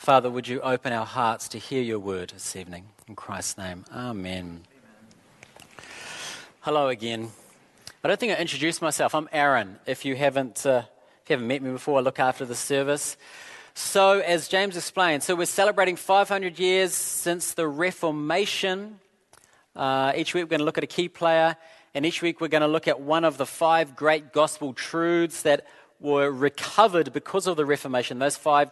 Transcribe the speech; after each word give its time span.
Father, 0.00 0.30
would 0.30 0.48
you 0.48 0.62
open 0.62 0.94
our 0.94 1.04
hearts 1.04 1.46
to 1.48 1.58
hear 1.58 1.82
your 1.82 1.98
word 1.98 2.30
this 2.30 2.56
evening? 2.56 2.86
In 3.06 3.14
Christ's 3.14 3.58
name, 3.58 3.84
amen. 3.92 4.08
amen. 4.24 4.62
Hello 6.62 6.88
again. 6.88 7.28
I 8.02 8.08
don't 8.08 8.18
think 8.18 8.32
I 8.32 8.36
introduced 8.36 8.80
myself. 8.80 9.14
I'm 9.14 9.28
Aaron. 9.30 9.78
If 9.84 10.06
you 10.06 10.16
haven't, 10.16 10.64
uh, 10.64 10.84
if 11.22 11.28
you 11.28 11.34
haven't 11.34 11.48
met 11.48 11.60
me 11.60 11.70
before, 11.72 11.98
I 11.98 12.00
look 12.00 12.18
after 12.18 12.46
the 12.46 12.54
service. 12.54 13.18
So, 13.74 14.20
as 14.20 14.48
James 14.48 14.74
explained, 14.74 15.22
so 15.22 15.36
we're 15.36 15.44
celebrating 15.44 15.96
500 15.96 16.58
years 16.58 16.94
since 16.94 17.52
the 17.52 17.68
Reformation. 17.68 19.00
Uh, 19.76 20.14
each 20.16 20.32
week 20.32 20.44
we're 20.44 20.48
going 20.48 20.60
to 20.60 20.64
look 20.64 20.78
at 20.78 20.84
a 20.84 20.86
key 20.86 21.10
player, 21.10 21.58
and 21.92 22.06
each 22.06 22.22
week 22.22 22.40
we're 22.40 22.48
going 22.48 22.62
to 22.62 22.68
look 22.68 22.88
at 22.88 23.02
one 23.02 23.26
of 23.26 23.36
the 23.36 23.44
five 23.44 23.96
great 23.96 24.32
gospel 24.32 24.72
truths 24.72 25.42
that 25.42 25.66
were 26.00 26.30
recovered 26.30 27.12
because 27.12 27.46
of 27.46 27.58
the 27.58 27.66
Reformation. 27.66 28.18
Those 28.18 28.38
five 28.38 28.70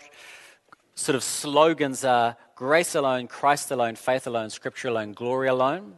sort 0.98 1.14
of 1.14 1.22
slogans 1.22 2.04
are 2.04 2.36
grace 2.56 2.96
alone, 2.96 3.28
Christ 3.28 3.70
alone, 3.70 3.94
faith 3.94 4.26
alone, 4.26 4.50
scripture 4.50 4.88
alone, 4.88 5.12
glory 5.12 5.46
alone. 5.46 5.94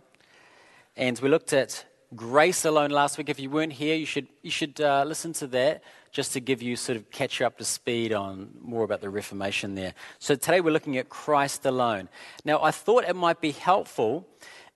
And 0.95 1.19
we 1.21 1.31
looked 1.31 1.55
at 1.55 1.87
grace 2.15 2.67
alone 2.67 2.91
last 2.91 3.17
week. 3.17 3.31
If 3.31 3.41
you 3.41 3.49
weren't 3.49 3.73
here, 3.73 3.95
you 3.95 4.05
should, 4.05 4.29
you 4.43 4.51
should 4.51 4.79
uh, 4.79 5.05
listen 5.07 5.33
to 5.35 5.47
that 5.49 5.83
just 6.13 6.35
to 6.35 6.41
give 6.41 6.61
you 6.61 6.77
sort 6.77 6.97
of 6.97 7.11
catch 7.11 7.41
you 7.41 7.47
up 7.47 7.57
to 7.59 7.65
speed 7.65 8.13
on 8.13 8.51
more 8.61 8.85
about 8.85 9.01
the 9.01 9.09
Reformation 9.09 9.75
there. 9.75 9.95
So 10.19 10.35
today 10.35 10.61
we're 10.61 10.73
looking 10.73 10.99
at 10.99 11.09
Christ 11.09 11.65
alone. 11.65 12.11
Now, 12.45 12.63
I 12.63 12.71
thought 12.71 13.05
it 13.05 13.17
might 13.17 13.41
be 13.41 13.53
helpful 13.53 14.29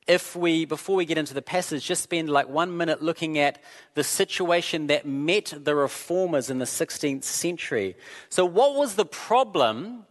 if 0.06 0.34
we, 0.34 0.64
before 0.64 0.96
we 0.96 1.04
get 1.04 1.18
into 1.18 1.34
the 1.34 1.42
passage, 1.42 1.84
just 1.84 2.02
spend 2.02 2.30
like 2.30 2.48
one 2.48 2.74
minute 2.78 3.02
looking 3.02 3.38
at 3.38 3.58
the 3.92 4.04
situation 4.04 4.86
that 4.86 5.06
met 5.06 5.52
the 5.54 5.74
reformers 5.74 6.48
in 6.48 6.60
the 6.60 6.64
16th 6.64 7.24
century. 7.24 7.94
So, 8.30 8.46
what 8.46 8.74
was 8.74 8.94
the 8.94 9.06
problem 9.06 10.06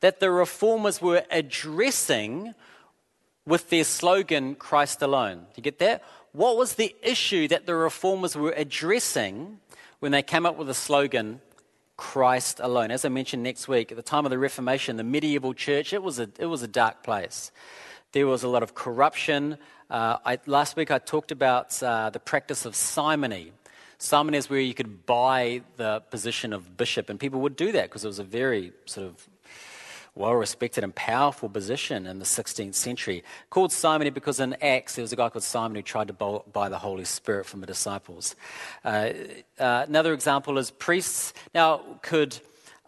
that 0.00 0.20
the 0.20 0.30
reformers 0.30 1.00
were 1.00 1.24
addressing 1.30 2.54
with 3.46 3.70
their 3.70 3.84
slogan, 3.84 4.54
Christ 4.54 5.02
alone. 5.02 5.38
Do 5.38 5.52
you 5.56 5.62
get 5.62 5.78
that? 5.78 6.02
What 6.32 6.56
was 6.56 6.74
the 6.74 6.94
issue 7.02 7.48
that 7.48 7.66
the 7.66 7.74
reformers 7.74 8.36
were 8.36 8.52
addressing 8.52 9.58
when 9.98 10.12
they 10.12 10.22
came 10.22 10.46
up 10.46 10.56
with 10.56 10.68
the 10.68 10.74
slogan, 10.74 11.40
Christ 11.96 12.60
alone? 12.60 12.90
As 12.90 13.04
I 13.04 13.08
mentioned 13.08 13.42
next 13.42 13.66
week, 13.66 13.90
at 13.90 13.96
the 13.96 14.02
time 14.02 14.24
of 14.24 14.30
the 14.30 14.38
Reformation, 14.38 14.96
the 14.96 15.04
medieval 15.04 15.54
church, 15.54 15.92
it 15.92 16.02
was 16.02 16.18
a, 16.20 16.28
it 16.38 16.46
was 16.46 16.62
a 16.62 16.68
dark 16.68 17.02
place. 17.02 17.50
There 18.12 18.26
was 18.26 18.42
a 18.42 18.48
lot 18.48 18.62
of 18.62 18.74
corruption. 18.74 19.58
Uh, 19.90 20.18
I, 20.24 20.38
last 20.46 20.76
week 20.76 20.90
I 20.90 20.98
talked 20.98 21.32
about 21.32 21.82
uh, 21.82 22.10
the 22.10 22.20
practice 22.20 22.64
of 22.64 22.76
simony. 22.76 23.52
Simony 23.98 24.38
is 24.38 24.48
where 24.48 24.60
you 24.60 24.72
could 24.72 25.04
buy 25.04 25.62
the 25.76 26.00
position 26.10 26.52
of 26.52 26.76
bishop, 26.76 27.10
and 27.10 27.18
people 27.18 27.40
would 27.40 27.56
do 27.56 27.72
that 27.72 27.84
because 27.84 28.04
it 28.04 28.08
was 28.08 28.18
a 28.18 28.24
very 28.24 28.72
sort 28.86 29.06
of 29.06 29.28
well 30.14 30.34
respected 30.34 30.84
and 30.84 30.94
powerful 30.94 31.48
position 31.48 32.06
in 32.06 32.18
the 32.18 32.24
16th 32.24 32.74
century. 32.74 33.22
Called 33.48 33.72
Simony 33.72 34.10
because 34.10 34.40
in 34.40 34.54
Acts 34.62 34.96
there 34.96 35.02
was 35.02 35.12
a 35.12 35.16
guy 35.16 35.28
called 35.28 35.44
Simon 35.44 35.76
who 35.76 35.82
tried 35.82 36.08
to 36.08 36.42
buy 36.52 36.68
the 36.68 36.78
Holy 36.78 37.04
Spirit 37.04 37.46
from 37.46 37.60
the 37.60 37.66
disciples. 37.66 38.36
Uh, 38.84 39.10
uh, 39.58 39.84
another 39.88 40.12
example 40.12 40.58
is 40.58 40.70
priests. 40.70 41.32
Now, 41.54 41.80
could 42.02 42.38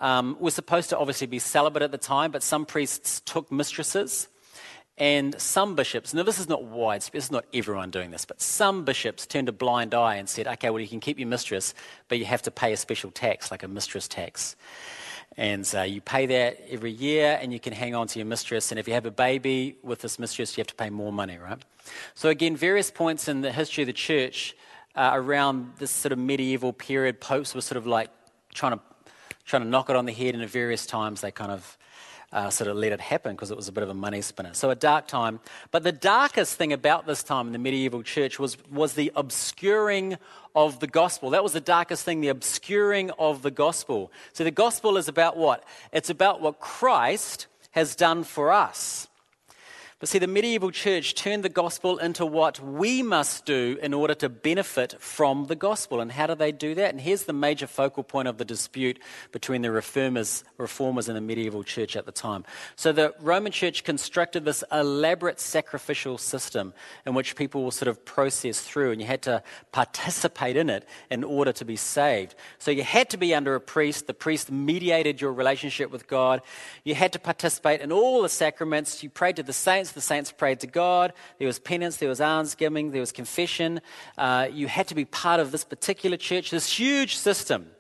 um, 0.01 0.37
were 0.41 0.51
supposed 0.51 0.91
to 0.91 0.99
obviously 0.99 1.29
be 1.29 1.39
celibate 1.39 1.83
at 1.83 1.93
the 1.93 1.99
time, 1.99 2.33
but 2.33 2.43
some 2.43 2.67
priests 2.67 3.23
took 3.25 3.51
mistresses. 3.51 4.29
And 4.99 5.41
some 5.41 5.75
bishops, 5.75 6.13
now 6.13 6.23
this 6.23 6.39
is 6.39 6.49
not 6.49 6.65
widespread, 6.65 7.19
this 7.19 7.25
is 7.25 7.33
not 7.33 7.47
everyone 7.55 7.91
doing 7.91 8.11
this, 8.11 8.27
but 8.27 8.43
some 8.43 8.85
bishops 8.85 9.27
turned 9.27 9.49
a 9.49 9.53
blind 9.53 9.95
eye 9.95 10.17
and 10.17 10.29
said, 10.29 10.47
okay, 10.47 10.69
well, 10.69 10.81
you 10.81 10.87
can 10.87 11.01
keep 11.01 11.19
your 11.19 11.29
mistress, 11.29 11.73
but 12.09 12.19
you 12.19 12.27
have 12.27 12.43
to 12.43 12.51
pay 12.51 12.75
a 12.75 12.77
special 12.77 13.11
tax, 13.11 13.51
like 13.51 13.63
a 13.63 13.69
mistress 13.69 14.07
tax. 14.07 14.55
And 15.37 15.71
uh, 15.75 15.83
you 15.83 16.01
pay 16.01 16.27
that 16.27 16.61
every 16.69 16.91
year, 16.91 17.39
and 17.41 17.53
you 17.53 17.61
can 17.61 17.73
hang 17.73 17.95
on 17.95 18.07
to 18.09 18.19
your 18.19 18.27
mistress. 18.27 18.71
And 18.71 18.79
if 18.79 18.87
you 18.87 18.95
have 18.95 19.07
a 19.07 19.11
baby 19.11 19.77
with 19.83 20.01
this 20.01 20.19
mistress, 20.19 20.57
you 20.57 20.61
have 20.61 20.67
to 20.69 20.75
pay 20.75 20.91
more 20.91 21.13
money, 21.13 21.39
right? 21.39 21.59
So, 22.15 22.29
again, 22.29 22.55
various 22.55 22.91
points 22.91 23.29
in 23.29 23.41
the 23.41 23.51
history 23.51 23.83
of 23.83 23.87
the 23.87 23.95
church 23.95 24.55
uh, 24.95 25.13
around 25.15 25.73
this 25.79 25.91
sort 25.91 26.13
of 26.13 26.19
medieval 26.19 26.73
period, 26.73 27.21
popes 27.21 27.55
were 27.55 27.63
sort 27.63 27.79
of 27.79 27.87
like 27.87 28.11
trying 28.53 28.73
to, 28.73 28.81
trying 29.47 29.63
to 29.63 29.69
knock 29.69 29.89
it 29.89 29.97
on 29.97 30.05
the 30.05 30.13
head, 30.13 30.35
and 30.35 30.43
at 30.43 30.51
various 30.51 30.85
times 30.85 31.23
they 31.23 31.31
kind 31.31 31.51
of 31.51 31.79
uh, 32.33 32.51
sort 32.51 32.69
of 32.69 32.77
let 32.77 32.93
it 32.93 33.01
happen 33.01 33.33
because 33.33 33.51
it 33.51 33.57
was 33.57 33.69
a 33.69 33.73
bit 33.73 33.83
of 33.83 33.91
a 33.91 33.95
money 33.95 34.23
spinner. 34.23 34.55
So 34.55 34.71
a 34.71 34.75
dark 34.75 35.07
time. 35.07 35.41
But 35.71 35.83
the 35.83 35.93
darkest 35.93 36.57
thing 36.57 36.73
about 36.73 37.07
this 37.07 37.23
time 37.23 37.47
in 37.47 37.53
the 37.53 37.59
medieval 37.59 38.03
church 38.03 38.39
was, 38.39 38.57
was 38.71 38.95
the 38.95 39.13
obscuring 39.15 40.17
of 40.55 40.81
the 40.81 40.87
gospel. 40.87 41.31
That 41.31 41.43
was 41.43 41.53
the 41.53 41.61
darkest 41.61 42.05
thing, 42.05 42.21
the 42.21 42.29
obscuring 42.29 43.11
of 43.13 43.43
the 43.43 43.51
gospel. 43.51 44.11
So 44.33 44.45
the 44.45 44.51
gospel 44.51 44.97
is 44.97 45.09
about 45.09 45.37
what? 45.37 45.65
It's 45.93 46.11
about 46.11 46.41
what 46.41 46.61
Christ 46.61 47.47
has 47.73 47.95
done 47.95 48.25
for 48.25 48.53
us. 48.53 49.09
But 50.03 50.09
see, 50.09 50.19
the 50.19 50.27
medieval 50.27 50.73
church 50.73 51.15
turned 51.15 51.45
the 51.45 51.49
gospel 51.49 51.99
into 51.99 52.27
what 52.27 52.59
we 52.59 53.05
must 53.05 53.47
do 53.47 53.79
in 53.81 53.95
order 53.95 54.15
to 54.15 54.29
benefit 54.29 54.97
from 55.01 55.47
the 55.47 55.55
gospel. 55.55 56.01
And 56.01 56.11
how 56.11 56.27
do 56.27 56.35
they 56.35 56.51
do 56.51 56.75
that? 56.75 56.91
And 56.91 57.01
here's 57.01 57.23
the 57.23 57.33
major 57.33 57.69
focal 57.69 58.03
point 58.03 58.27
of 58.27 58.37
the 58.37 58.45
dispute 58.45 58.99
between 59.31 59.63
the 59.63 59.71
reformers, 59.71 60.43
reformers 60.59 61.07
and 61.07 61.17
the 61.17 61.21
medieval 61.21 61.63
church 61.63 61.95
at 61.95 62.05
the 62.05 62.11
time. 62.11 62.45
So 62.75 62.91
the 62.91 63.15
Roman 63.21 63.53
church 63.53 63.85
constructed 63.85 64.45
this 64.45 64.65
elaborate 64.73 65.39
sacrificial 65.39 66.19
system 66.19 66.75
in 67.07 67.15
which 67.15 67.37
people 67.37 67.63
will 67.63 67.71
sort 67.71 67.87
of 67.87 68.05
process 68.05 68.61
through, 68.61 68.91
and 68.91 69.01
you 69.01 69.07
had 69.07 69.23
to 69.23 69.41
participate 69.71 70.57
in 70.57 70.69
it 70.69 70.85
in 71.13 71.23
order 71.23 71.53
to 71.53 71.65
be 71.65 71.77
saved. 71.77 72.35
So 72.59 72.73
you 72.73 72.83
had 72.83 73.09
to 73.11 73.17
be 73.17 73.37
under 73.37 73.55
a 73.55 73.61
priest. 73.61 74.09
The 74.09 74.15
priest 74.15 74.51
mediated 74.51 75.21
your 75.21 75.33
relationship 75.33 75.93
with 75.93 76.09
God. 76.09 76.43
You 76.83 76.97
had 76.97 77.13
to 77.13 77.21
participate 77.21 77.81
in 77.81 77.93
all 77.93 78.23
the 78.23 78.29
sacraments. 78.29 79.05
You 79.05 79.09
prayed 79.09 79.37
to 79.37 79.45
the 79.45 79.53
saints 79.53 79.92
the 79.95 80.01
saints 80.01 80.33
prayed 80.33 80.61
to 80.61 80.67
God. 80.67 81.13
There 81.39 81.47
was 81.47 81.59
penance, 81.59 81.97
there 81.97 82.09
was 82.09 82.21
almsgiving, 82.21 82.91
there 82.91 83.01
was 83.01 83.13
confession. 83.13 83.81
Uh, 84.19 84.49
you 84.53 84.69
had 84.69 84.89
to 84.89 84.95
be 84.95 85.05
part 85.05 85.41
of 85.41 85.53
this 85.53 85.65
particular 85.65 86.17
church, 86.17 86.51
this 86.51 86.79
huge 86.79 87.17
system. 87.17 87.71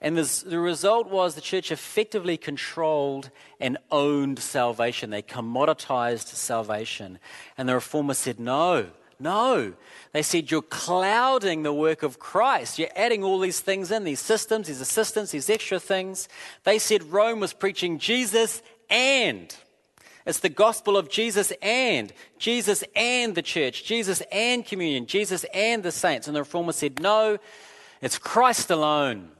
And 0.00 0.18
this, 0.18 0.42
the 0.42 0.58
result 0.58 1.08
was 1.08 1.34
the 1.34 1.40
church 1.40 1.72
effectively 1.72 2.36
controlled 2.36 3.30
and 3.58 3.78
owned 3.90 4.38
salvation. 4.38 5.08
They 5.08 5.22
commoditized 5.22 6.26
salvation. 6.26 7.18
And 7.56 7.68
the 7.68 7.74
reformers 7.74 8.18
said, 8.18 8.38
no, 8.38 8.88
no. 9.18 9.72
They 10.12 10.22
said, 10.22 10.50
you're 10.50 10.60
clouding 10.60 11.62
the 11.62 11.72
work 11.72 12.02
of 12.02 12.18
Christ. 12.18 12.78
You're 12.78 12.90
adding 12.94 13.24
all 13.24 13.38
these 13.38 13.60
things 13.60 13.90
in, 13.90 14.04
these 14.04 14.20
systems, 14.20 14.66
these 14.66 14.82
assistants, 14.82 15.30
these 15.30 15.48
extra 15.48 15.80
things. 15.80 16.28
They 16.64 16.78
said 16.78 17.04
Rome 17.04 17.40
was 17.40 17.54
preaching 17.54 17.98
Jesus 17.98 18.62
and 18.90 19.56
it's 20.26 20.40
the 20.40 20.48
gospel 20.48 20.96
of 20.96 21.10
Jesus 21.10 21.52
and 21.60 22.12
Jesus 22.38 22.82
and 22.96 23.34
the 23.34 23.42
church, 23.42 23.84
Jesus 23.84 24.22
and 24.32 24.64
communion, 24.64 25.06
Jesus 25.06 25.44
and 25.52 25.82
the 25.82 25.92
saints. 25.92 26.26
And 26.26 26.34
the 26.34 26.40
reformer 26.40 26.72
said, 26.72 27.00
No, 27.00 27.38
it's 28.00 28.18
Christ 28.18 28.70
alone. 28.70 29.30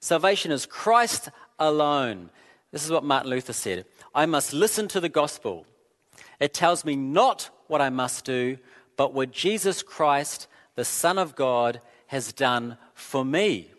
Salvation 0.00 0.52
is 0.52 0.66
Christ 0.66 1.30
alone. 1.58 2.30
This 2.72 2.84
is 2.84 2.90
what 2.90 3.04
Martin 3.04 3.30
Luther 3.30 3.52
said 3.52 3.86
I 4.14 4.26
must 4.26 4.52
listen 4.52 4.88
to 4.88 5.00
the 5.00 5.08
gospel. 5.08 5.66
It 6.40 6.54
tells 6.54 6.84
me 6.84 6.94
not 6.94 7.50
what 7.66 7.80
I 7.80 7.90
must 7.90 8.24
do, 8.24 8.58
but 8.96 9.14
what 9.14 9.32
Jesus 9.32 9.82
Christ, 9.82 10.46
the 10.74 10.84
Son 10.84 11.18
of 11.18 11.34
God, 11.36 11.80
has 12.08 12.32
done 12.32 12.76
for 12.94 13.24
me. 13.24 13.70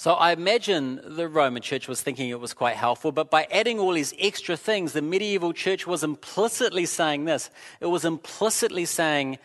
So 0.00 0.14
I 0.14 0.32
imagine 0.32 0.98
the 1.04 1.28
Roman 1.28 1.60
church 1.60 1.86
was 1.86 2.00
thinking 2.00 2.30
it 2.30 2.40
was 2.40 2.54
quite 2.54 2.76
helpful, 2.76 3.12
but 3.12 3.30
by 3.30 3.46
adding 3.50 3.78
all 3.78 3.92
these 3.92 4.14
extra 4.18 4.56
things, 4.56 4.94
the 4.94 5.02
medieval 5.02 5.52
church 5.52 5.86
was 5.86 6.02
implicitly 6.02 6.86
saying 6.86 7.26
this. 7.26 7.50
It 7.80 7.86
was 7.88 8.06
implicitly 8.06 8.86
saying, 8.86 9.36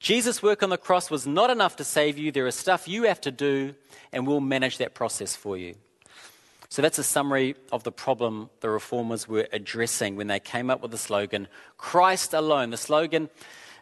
Jesus' 0.00 0.42
work 0.42 0.62
on 0.62 0.70
the 0.70 0.78
cross 0.78 1.10
was 1.10 1.26
not 1.26 1.50
enough 1.50 1.76
to 1.76 1.84
save 1.84 2.16
you. 2.16 2.32
There 2.32 2.46
is 2.46 2.54
stuff 2.54 2.88
you 2.88 3.02
have 3.02 3.20
to 3.20 3.30
do, 3.30 3.74
and 4.14 4.26
we'll 4.26 4.40
manage 4.40 4.78
that 4.78 4.94
process 4.94 5.36
for 5.36 5.58
you. 5.58 5.74
So 6.70 6.80
that's 6.80 6.98
a 6.98 7.04
summary 7.04 7.54
of 7.70 7.82
the 7.82 7.92
problem 7.92 8.48
the 8.60 8.70
reformers 8.70 9.28
were 9.28 9.46
addressing 9.52 10.16
when 10.16 10.28
they 10.28 10.40
came 10.40 10.70
up 10.70 10.80
with 10.80 10.90
the 10.90 10.96
slogan, 10.96 11.48
Christ 11.76 12.32
alone. 12.32 12.70
The 12.70 12.78
slogan 12.78 13.28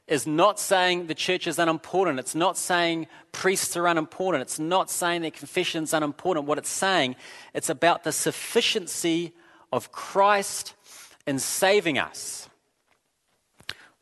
is 0.06 0.27
not 0.27 0.61
saying 0.61 1.06
the 1.06 1.15
church 1.15 1.47
is 1.47 1.59
unimportant. 1.59 2.19
It's 2.19 2.35
not 2.35 2.59
saying 2.59 3.06
priests 3.33 3.77
are 3.77 3.87
unimportant. 3.87 4.43
It's 4.43 4.59
not 4.59 4.91
saying 4.91 5.23
that 5.23 5.33
confession 5.35 5.85
is 5.85 5.95
unimportant. 5.95 6.47
What 6.47 6.59
it's 6.59 6.69
saying, 6.69 7.17
it's 7.55 7.71
about 7.71 8.05
the 8.05 8.12
sufficiency 8.12 9.33
of 9.73 9.93
Christ 9.93 10.75
in 11.27 11.39
saving 11.39 11.99
us, 11.99 12.49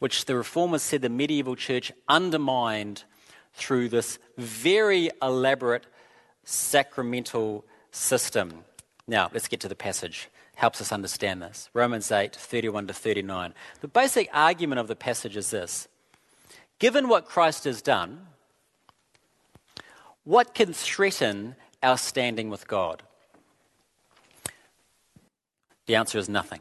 which 0.01 0.25
the 0.25 0.37
reformers 0.37 0.83
said 0.83 1.03
the 1.03 1.09
medieval 1.09 1.55
church 1.55 1.93
undermined 2.09 3.05
through 3.55 3.89
this 3.89 4.19
very 4.37 5.11
elaborate 5.21 5.87
sacramental 6.45 7.65
system. 7.93 8.65
Now, 9.07 9.31
let's 9.33 9.47
get 9.47 9.61
to 9.61 9.69
the 9.69 9.77
passage 9.77 10.29
helps 10.55 10.81
us 10.81 10.93
understand 10.93 11.43
this. 11.43 11.71
Romans 11.73 12.11
8, 12.11 12.35
31 12.35 12.87
to 12.89 12.95
39. 12.95 13.55
The 13.81 13.89
basic 13.89 14.29
argument 14.33 14.81
of 14.81 14.89
the 14.89 14.97
passage 14.97 15.37
is 15.37 15.51
this 15.51 15.89
Given 16.79 17.09
what 17.09 17.27
Christ 17.27 17.65
has 17.65 17.83
done, 17.83 18.27
what 20.25 20.55
can 20.55 20.73
threaten 20.73 21.57
our 21.83 21.99
standing 21.99 22.49
with 22.49 22.69
God? 22.69 23.03
The 25.87 25.97
answer 25.97 26.19
is 26.19 26.29
nothing. 26.29 26.61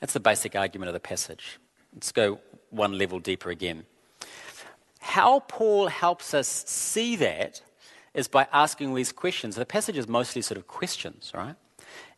That's 0.00 0.14
the 0.14 0.20
basic 0.20 0.56
argument 0.56 0.88
of 0.88 0.94
the 0.94 1.00
passage. 1.00 1.58
Let's 1.94 2.12
go 2.12 2.40
one 2.70 2.96
level 2.96 3.18
deeper 3.18 3.50
again. 3.50 3.84
How 5.00 5.40
Paul 5.40 5.88
helps 5.88 6.34
us 6.34 6.48
see 6.48 7.16
that 7.16 7.62
is 8.14 8.28
by 8.28 8.46
asking 8.52 8.94
these 8.94 9.12
questions. 9.12 9.56
The 9.56 9.66
passage 9.66 9.96
is 9.96 10.08
mostly 10.08 10.42
sort 10.42 10.58
of 10.58 10.66
questions, 10.66 11.32
right? 11.34 11.56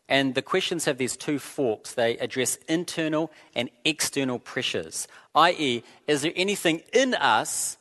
And 0.09 0.35
the 0.35 0.41
questions 0.41 0.85
have 0.85 0.97
these 0.97 1.15
two 1.15 1.39
forks. 1.39 1.93
They 1.93 2.17
address 2.17 2.57
internal 2.67 3.31
and 3.55 3.69
external 3.85 4.39
pressures, 4.39 5.07
i.e., 5.33 5.83
is 6.07 6.21
there 6.21 6.33
anything 6.35 6.83
in 6.91 7.13
us 7.13 7.77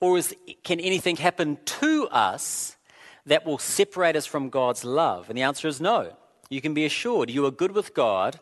or 0.00 0.16
is, 0.16 0.34
can 0.64 0.80
anything 0.80 1.16
happen 1.16 1.58
to 1.64 2.08
us 2.08 2.76
that 3.26 3.44
will 3.44 3.58
separate 3.58 4.16
us 4.16 4.26
from 4.26 4.48
God's 4.48 4.84
love? 4.84 5.28
And 5.28 5.36
the 5.36 5.42
answer 5.42 5.68
is 5.68 5.80
no. 5.80 6.16
You 6.48 6.60
can 6.60 6.74
be 6.74 6.84
assured 6.84 7.30
you 7.30 7.44
are 7.46 7.50
good 7.50 7.72
with 7.72 7.94
God 7.94 8.40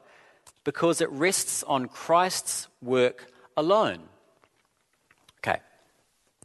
because 0.65 1.01
it 1.01 1.11
rests 1.11 1.63
on 1.65 1.89
Christ's 1.89 2.69
work 2.81 3.33
alone. 3.57 4.01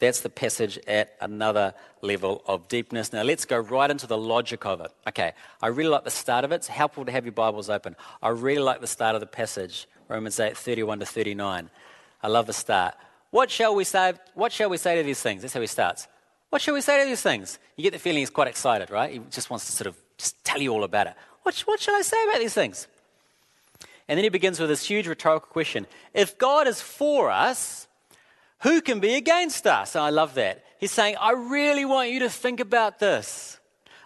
That's 0.03 0.19
the 0.19 0.29
passage 0.29 0.77
at 0.85 1.15
another 1.21 1.73
level 2.01 2.43
of 2.45 2.67
deepness. 2.67 3.13
Now 3.13 3.23
let's 3.23 3.45
go 3.45 3.57
right 3.57 3.89
into 3.89 4.05
the 4.05 4.17
logic 4.17 4.65
of 4.65 4.81
it. 4.81 4.91
Okay, 5.07 5.31
I 5.61 5.67
really 5.67 5.91
like 5.91 6.03
the 6.03 6.11
start 6.11 6.43
of 6.43 6.51
it. 6.51 6.55
It's 6.55 6.67
helpful 6.67 7.05
to 7.05 7.11
have 7.13 7.23
your 7.23 7.31
Bibles 7.31 7.69
open. 7.69 7.95
I 8.21 8.27
really 8.27 8.61
like 8.61 8.81
the 8.81 8.87
start 8.87 9.15
of 9.15 9.21
the 9.21 9.27
passage, 9.27 9.87
Romans 10.09 10.37
8 10.41 10.57
31 10.57 10.99
to 10.99 11.05
39. 11.05 11.69
I 12.21 12.27
love 12.27 12.47
the 12.47 12.53
start. 12.53 12.95
What 13.31 13.49
shall 13.49 13.75
we 13.75 13.85
say? 13.85 14.11
What 14.33 14.51
shall 14.51 14.69
we 14.69 14.75
say 14.75 14.97
to 14.97 15.03
these 15.03 15.21
things? 15.21 15.41
That's 15.41 15.53
how 15.53 15.61
he 15.61 15.67
starts. 15.67 16.09
What 16.49 16.61
shall 16.61 16.73
we 16.73 16.81
say 16.81 17.01
to 17.01 17.07
these 17.07 17.21
things? 17.21 17.57
You 17.77 17.83
get 17.83 17.93
the 17.93 17.99
feeling 17.99 18.19
he's 18.19 18.29
quite 18.29 18.49
excited, 18.49 18.91
right? 18.91 19.09
He 19.09 19.21
just 19.31 19.49
wants 19.49 19.67
to 19.67 19.71
sort 19.71 19.87
of 19.87 19.95
just 20.17 20.43
tell 20.43 20.61
you 20.61 20.73
all 20.73 20.83
about 20.83 21.07
it. 21.07 21.13
What, 21.43 21.57
what 21.59 21.79
shall 21.79 21.95
I 21.95 22.01
say 22.01 22.21
about 22.25 22.39
these 22.41 22.53
things? 22.53 22.87
And 24.09 24.17
then 24.17 24.25
he 24.25 24.29
begins 24.29 24.59
with 24.59 24.67
this 24.67 24.85
huge 24.85 25.07
rhetorical 25.07 25.47
question 25.47 25.87
If 26.13 26.37
God 26.37 26.67
is 26.67 26.81
for 26.81 27.31
us, 27.31 27.87
who 28.63 28.81
can 28.81 28.99
be 28.99 29.15
against 29.15 29.67
us? 29.67 29.95
And 29.95 30.03
I 30.03 30.09
love 30.09 30.35
that. 30.35 30.63
He's 30.79 30.91
saying, 30.91 31.17
I 31.19 31.31
really 31.31 31.85
want 31.85 32.11
you 32.11 32.19
to 32.19 32.29
think 32.29 32.59
about 32.59 32.97
this. 32.97 33.59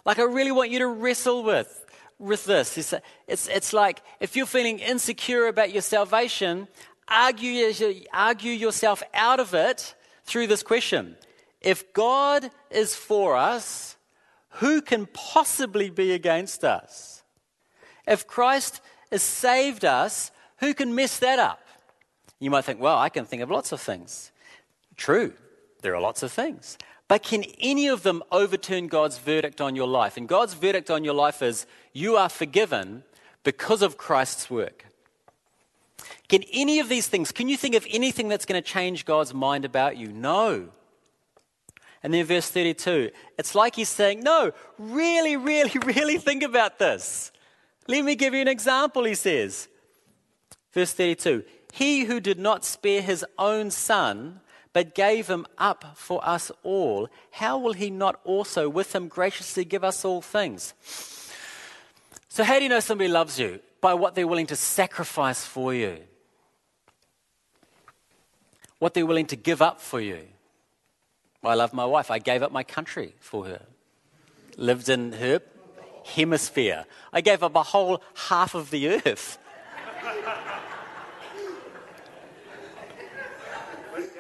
Like, 0.04 0.20
I 0.20 0.24
really 0.24 0.52
want 0.52 0.72
you 0.72 0.80
to 0.80 0.88
wrestle 0.88 1.44
with, 1.44 1.86
with 2.18 2.46
this. 2.46 2.78
It's, 2.78 2.94
it's, 3.28 3.48
it's 3.48 3.72
like 3.72 4.02
if 4.20 4.36
you're 4.36 4.46
feeling 4.48 4.80
insecure 4.80 5.48
about 5.48 5.72
your 5.74 5.82
salvation, 5.82 6.68
argue, 7.08 7.72
argue 8.12 8.52
yourself 8.52 9.04
out 9.14 9.40
of 9.40 9.54
it 9.54 9.96
through 10.24 10.48
this 10.48 10.64
question. 10.64 11.18
If 11.62 11.94
God 11.94 12.50
is 12.72 12.96
for 12.96 13.36
us, 13.38 13.96
who 14.50 14.82
can 14.82 15.08
possibly 15.14 15.92
be 15.92 16.14
against 16.14 16.64
us? 16.64 17.22
If 18.08 18.26
Christ 18.26 18.82
has 19.12 19.22
saved 19.22 19.86
us, 19.86 20.32
who 20.58 20.74
can 20.74 20.96
mess 20.96 21.20
that 21.20 21.38
up? 21.38 21.60
You 22.40 22.50
might 22.50 22.66
think, 22.66 22.80
well, 22.80 22.98
I 22.98 23.10
can 23.10 23.26
think 23.26 23.42
of 23.42 23.52
lots 23.52 23.72
of 23.72 23.82
things. 23.82 24.32
True, 24.98 25.34
there 25.82 25.96
are 25.96 26.02
lots 26.02 26.24
of 26.24 26.32
things. 26.32 26.78
But 27.08 27.24
can 27.24 27.46
any 27.60 27.88
of 27.88 28.04
them 28.04 28.22
overturn 28.32 28.88
God's 28.88 29.18
verdict 29.18 29.62
on 29.62 29.76
your 29.76 29.88
life? 29.88 30.18
And 30.18 30.28
God's 30.28 30.54
verdict 30.54 30.92
on 30.92 31.04
your 31.04 31.14
life 31.14 31.42
is 31.42 31.66
you 31.94 32.18
are 32.18 32.28
forgiven 32.28 33.04
because 33.44 33.82
of 33.82 33.98
Christ's 33.98 34.50
work. 34.50 34.86
Can 36.28 36.44
any 36.52 36.80
of 36.80 36.90
these 36.90 37.08
things, 37.08 37.32
can 37.32 37.48
you 37.48 37.56
think 37.56 37.76
of 37.76 37.88
anything 37.90 38.28
that's 38.28 38.46
going 38.46 38.62
to 38.62 38.68
change 38.68 39.06
God's 39.06 39.34
mind 39.34 39.64
about 39.64 39.96
you? 39.96 40.10
No. 40.10 40.70
And 42.04 42.14
then 42.14 42.26
verse 42.26 42.50
32, 42.50 43.12
it's 43.38 43.56
like 43.56 43.76
he's 43.76 43.90
saying, 43.90 44.22
No, 44.22 44.52
really, 44.78 45.38
really, 45.38 45.72
really 45.86 46.18
think 46.18 46.44
about 46.44 46.80
this. 46.80 47.32
Let 47.88 48.04
me 48.04 48.16
give 48.16 48.34
you 48.34 48.42
an 48.42 48.48
example, 48.48 49.06
he 49.06 49.16
says. 49.16 49.70
Verse 50.74 50.94
32 50.94 51.44
He 51.74 52.04
who 52.04 52.20
did 52.20 52.38
not 52.38 52.66
spare 52.66 53.02
his 53.02 53.26
own 53.38 53.72
son, 53.72 54.42
but 54.78 54.94
gave 54.94 55.26
him 55.26 55.48
up 55.58 55.98
for 55.98 56.24
us 56.24 56.52
all, 56.62 57.10
how 57.32 57.58
will 57.58 57.74
he 57.74 57.90
not 57.90 58.20
also 58.24 58.70
with 58.70 58.94
him 58.94 59.08
graciously 59.08 59.66
give 59.66 59.84
us 59.84 60.06
all 60.06 60.22
things? 60.22 60.76
So, 62.30 62.44
how 62.44 62.58
do 62.58 62.64
you 62.64 62.70
know 62.70 62.80
somebody 62.80 63.08
loves 63.08 63.40
you? 63.40 63.60
By 63.82 63.96
what 63.96 64.14
they're 64.14 64.28
willing 64.28 64.46
to 64.46 64.56
sacrifice 64.56 65.44
for 65.44 65.74
you, 65.74 65.98
what 68.78 68.94
they're 68.94 69.08
willing 69.08 69.26
to 69.26 69.36
give 69.36 69.64
up 69.64 69.82
for 69.82 70.00
you. 70.00 70.22
I 71.44 71.56
love 71.56 71.74
my 71.74 71.86
wife. 71.86 72.12
I 72.12 72.20
gave 72.20 72.44
up 72.44 72.52
my 72.52 72.62
country 72.62 73.16
for 73.20 73.46
her. 73.46 73.64
Lived 74.58 74.90
in 74.90 75.14
her 75.14 75.42
hemisphere. 76.06 76.86
I 77.12 77.22
gave 77.22 77.42
up 77.42 77.56
a 77.56 77.64
whole 77.64 78.04
half 78.14 78.54
of 78.54 78.70
the 78.70 78.90
earth. 78.90 79.40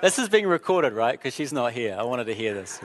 this 0.01 0.19
is 0.19 0.29
being 0.29 0.47
recorded, 0.47 0.93
right? 0.93 1.13
Because 1.13 1.33
she's 1.33 1.53
not 1.53 1.73
here. 1.73 1.95
I 1.97 2.03
wanted 2.03 2.25
to 2.25 2.33
hear 2.33 2.53
this. 2.53 2.79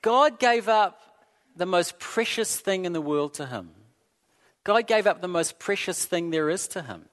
God 0.00 0.38
gave 0.38 0.68
up 0.68 1.00
the 1.56 1.66
most 1.66 1.98
precious 1.98 2.58
thing 2.58 2.84
in 2.84 2.92
the 2.92 3.00
world 3.00 3.34
to 3.34 3.46
him. 3.46 3.70
God 4.64 4.86
gave 4.86 5.06
up 5.06 5.20
the 5.20 5.28
most 5.28 5.58
precious 5.58 6.04
thing 6.04 6.30
there 6.30 6.50
is 6.50 6.66
to 6.68 6.82
him. 6.82 7.06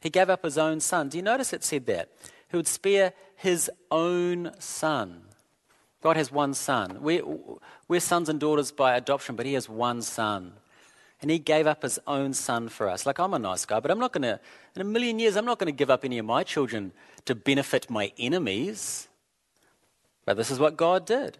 He 0.00 0.10
gave 0.10 0.30
up 0.30 0.44
his 0.44 0.58
own 0.58 0.80
son. 0.80 1.08
Do 1.08 1.18
you 1.18 1.22
notice 1.22 1.52
it 1.52 1.64
said 1.64 1.86
that? 1.86 2.10
He 2.50 2.56
would 2.56 2.68
spare 2.68 3.12
his 3.36 3.70
own 3.90 4.52
son. 4.58 5.22
God 6.02 6.16
has 6.16 6.30
one 6.30 6.54
son. 6.54 6.98
We're, 7.00 7.22
we're 7.88 8.00
sons 8.00 8.28
and 8.28 8.38
daughters 8.38 8.70
by 8.70 8.96
adoption, 8.96 9.34
but 9.34 9.46
He 9.46 9.54
has 9.54 9.68
one 9.68 10.02
son. 10.02 10.52
And 11.20 11.30
He 11.30 11.38
gave 11.38 11.66
up 11.66 11.82
His 11.82 11.98
own 12.06 12.32
son 12.32 12.68
for 12.68 12.88
us. 12.88 13.06
Like, 13.06 13.18
I'm 13.18 13.34
a 13.34 13.38
nice 13.38 13.64
guy, 13.64 13.80
but 13.80 13.90
I'm 13.90 13.98
not 13.98 14.12
going 14.12 14.22
to, 14.22 14.40
in 14.74 14.82
a 14.82 14.84
million 14.84 15.18
years, 15.18 15.36
I'm 15.36 15.44
not 15.44 15.58
going 15.58 15.72
to 15.72 15.76
give 15.76 15.90
up 15.90 16.04
any 16.04 16.18
of 16.18 16.26
my 16.26 16.44
children 16.44 16.92
to 17.24 17.34
benefit 17.34 17.90
my 17.90 18.12
enemies. 18.18 19.08
But 20.24 20.36
this 20.36 20.50
is 20.50 20.58
what 20.58 20.76
God 20.76 21.06
did. 21.06 21.38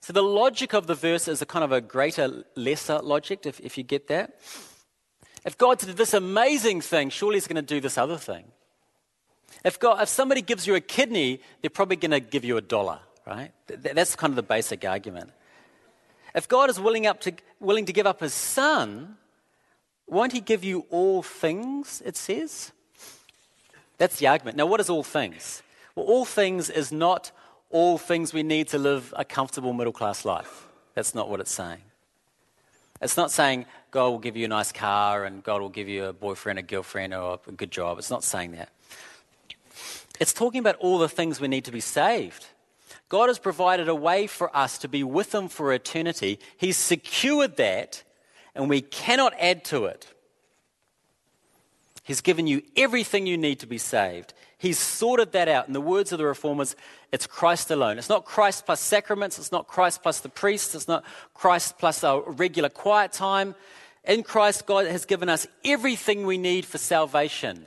So 0.00 0.12
the 0.12 0.22
logic 0.22 0.74
of 0.74 0.86
the 0.86 0.94
verse 0.94 1.26
is 1.26 1.42
a 1.42 1.46
kind 1.46 1.64
of 1.64 1.72
a 1.72 1.80
greater, 1.80 2.44
lesser 2.54 3.00
logic, 3.00 3.46
if, 3.46 3.60
if 3.60 3.76
you 3.76 3.84
get 3.84 4.08
that. 4.08 4.38
If 5.44 5.58
God 5.58 5.78
did 5.78 5.96
this 5.96 6.14
amazing 6.14 6.80
thing, 6.80 7.10
surely 7.10 7.36
He's 7.36 7.46
going 7.46 7.56
to 7.56 7.62
do 7.62 7.80
this 7.80 7.98
other 7.98 8.16
thing. 8.16 8.44
If, 9.64 9.80
God, 9.80 10.00
if 10.02 10.08
somebody 10.08 10.40
gives 10.40 10.66
you 10.66 10.76
a 10.76 10.80
kidney, 10.80 11.40
they're 11.60 11.70
probably 11.70 11.96
going 11.96 12.12
to 12.12 12.20
give 12.20 12.44
you 12.44 12.56
a 12.56 12.60
dollar 12.60 13.00
right? 13.28 13.52
That's 13.68 14.16
kind 14.16 14.32
of 14.32 14.36
the 14.36 14.42
basic 14.42 14.84
argument. 14.84 15.30
If 16.38 16.46
God 16.46 16.70
is 16.70 16.78
willing, 16.78 17.04
up 17.04 17.20
to, 17.22 17.32
willing 17.58 17.84
to 17.86 17.92
give 17.92 18.06
up 18.06 18.20
his 18.20 18.32
son, 18.32 19.16
won't 20.06 20.32
he 20.32 20.40
give 20.40 20.62
you 20.62 20.86
all 20.88 21.20
things, 21.20 22.00
it 22.06 22.16
says? 22.16 22.70
That's 23.96 24.20
the 24.20 24.28
argument. 24.28 24.56
Now, 24.56 24.66
what 24.66 24.78
is 24.78 24.88
all 24.88 25.02
things? 25.02 25.64
Well, 25.96 26.06
all 26.06 26.24
things 26.24 26.70
is 26.70 26.92
not 26.92 27.32
all 27.70 27.98
things 27.98 28.32
we 28.32 28.44
need 28.44 28.68
to 28.68 28.78
live 28.78 29.12
a 29.16 29.24
comfortable 29.24 29.72
middle 29.72 29.92
class 29.92 30.24
life. 30.24 30.68
That's 30.94 31.12
not 31.12 31.28
what 31.28 31.40
it's 31.40 31.50
saying. 31.50 31.82
It's 33.02 33.16
not 33.16 33.32
saying 33.32 33.66
God 33.90 34.10
will 34.10 34.20
give 34.20 34.36
you 34.36 34.44
a 34.44 34.48
nice 34.48 34.70
car 34.70 35.24
and 35.24 35.42
God 35.42 35.60
will 35.60 35.68
give 35.68 35.88
you 35.88 36.04
a 36.04 36.12
boyfriend, 36.12 36.60
a 36.60 36.62
girlfriend, 36.62 37.14
or 37.14 37.40
a 37.48 37.50
good 37.50 37.72
job. 37.72 37.98
It's 37.98 38.10
not 38.10 38.22
saying 38.22 38.52
that. 38.52 38.68
It's 40.20 40.32
talking 40.32 40.60
about 40.60 40.76
all 40.76 40.98
the 40.98 41.08
things 41.08 41.40
we 41.40 41.48
need 41.48 41.64
to 41.64 41.72
be 41.72 41.80
saved. 41.80 42.46
God 43.08 43.28
has 43.28 43.38
provided 43.38 43.88
a 43.88 43.94
way 43.94 44.26
for 44.26 44.54
us 44.56 44.78
to 44.78 44.88
be 44.88 45.02
with 45.02 45.34
Him 45.34 45.48
for 45.48 45.72
eternity. 45.72 46.38
He's 46.56 46.76
secured 46.76 47.56
that, 47.56 48.02
and 48.54 48.68
we 48.68 48.80
cannot 48.80 49.32
add 49.38 49.64
to 49.66 49.86
it. 49.86 50.06
He's 52.02 52.20
given 52.20 52.46
you 52.46 52.62
everything 52.76 53.26
you 53.26 53.36
need 53.36 53.60
to 53.60 53.66
be 53.66 53.78
saved. 53.78 54.32
He's 54.56 54.78
sorted 54.78 55.32
that 55.32 55.46
out. 55.46 55.68
In 55.68 55.72
the 55.72 55.80
words 55.80 56.10
of 56.10 56.18
the 56.18 56.24
reformers, 56.24 56.74
it's 57.12 57.26
Christ 57.26 57.70
alone. 57.70 57.96
It's 57.96 58.08
not 58.08 58.24
Christ 58.24 58.66
plus 58.66 58.80
sacraments. 58.80 59.38
It's 59.38 59.52
not 59.52 59.68
Christ 59.68 60.02
plus 60.02 60.20
the 60.20 60.28
priest. 60.28 60.74
It's 60.74 60.88
not 60.88 61.04
Christ 61.32 61.78
plus 61.78 62.02
a 62.02 62.20
regular 62.26 62.68
quiet 62.68 63.12
time. 63.12 63.54
In 64.04 64.22
Christ, 64.22 64.66
God 64.66 64.86
has 64.86 65.04
given 65.04 65.28
us 65.28 65.46
everything 65.64 66.26
we 66.26 66.38
need 66.38 66.64
for 66.64 66.78
salvation. 66.78 67.66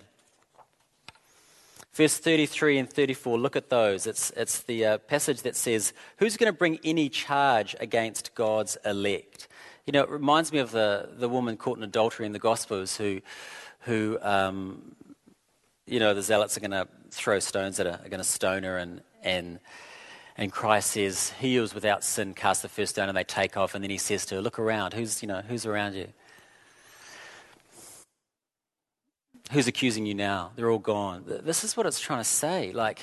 Verse 1.93 2.17
33 2.17 2.77
and 2.77 2.89
34, 2.89 3.37
look 3.37 3.55
at 3.57 3.69
those. 3.69 4.07
It's, 4.07 4.31
it's 4.37 4.63
the 4.63 4.85
uh, 4.85 4.97
passage 4.99 5.41
that 5.41 5.57
says, 5.57 5.91
Who's 6.17 6.37
going 6.37 6.51
to 6.51 6.57
bring 6.57 6.79
any 6.85 7.09
charge 7.09 7.75
against 7.81 8.33
God's 8.33 8.77
elect? 8.85 9.49
You 9.85 9.93
know, 9.93 10.03
it 10.03 10.09
reminds 10.09 10.53
me 10.53 10.59
of 10.59 10.71
the, 10.71 11.09
the 11.11 11.27
woman 11.27 11.57
caught 11.57 11.77
in 11.77 11.83
adultery 11.83 12.25
in 12.25 12.31
the 12.31 12.39
Gospels 12.39 12.95
who, 12.95 13.19
who 13.81 14.17
um, 14.21 14.95
you 15.85 15.99
know, 15.99 16.13
the 16.13 16.21
zealots 16.21 16.55
are 16.55 16.61
going 16.61 16.71
to 16.71 16.87
throw 17.09 17.39
stones 17.39 17.79
at 17.79 17.85
her, 17.85 17.99
are 18.03 18.09
going 18.09 18.21
to 18.21 18.23
stone 18.23 18.63
her, 18.63 18.77
and, 18.77 19.01
and, 19.21 19.59
and 20.37 20.49
Christ 20.49 20.91
says, 20.91 21.31
He 21.41 21.55
who 21.55 21.63
is 21.63 21.75
without 21.75 22.05
sin 22.05 22.33
cast 22.33 22.61
the 22.61 22.69
first 22.69 22.91
stone, 22.91 23.09
and 23.09 23.17
they 23.17 23.25
take 23.25 23.57
off, 23.57 23.75
and 23.75 23.83
then 23.83 23.91
he 23.91 23.97
says 23.97 24.25
to 24.27 24.35
her, 24.35 24.41
Look 24.41 24.59
around, 24.59 24.93
who's, 24.93 25.21
you 25.21 25.27
know, 25.27 25.41
who's 25.41 25.65
around 25.65 25.95
you? 25.95 26.07
Who's 29.51 29.67
accusing 29.67 30.05
you 30.05 30.13
now? 30.13 30.51
They're 30.55 30.69
all 30.69 30.79
gone. 30.79 31.23
This 31.25 31.63
is 31.63 31.75
what 31.75 31.85
it's 31.85 31.99
trying 31.99 32.19
to 32.19 32.29
say. 32.29 32.71
Like, 32.71 33.01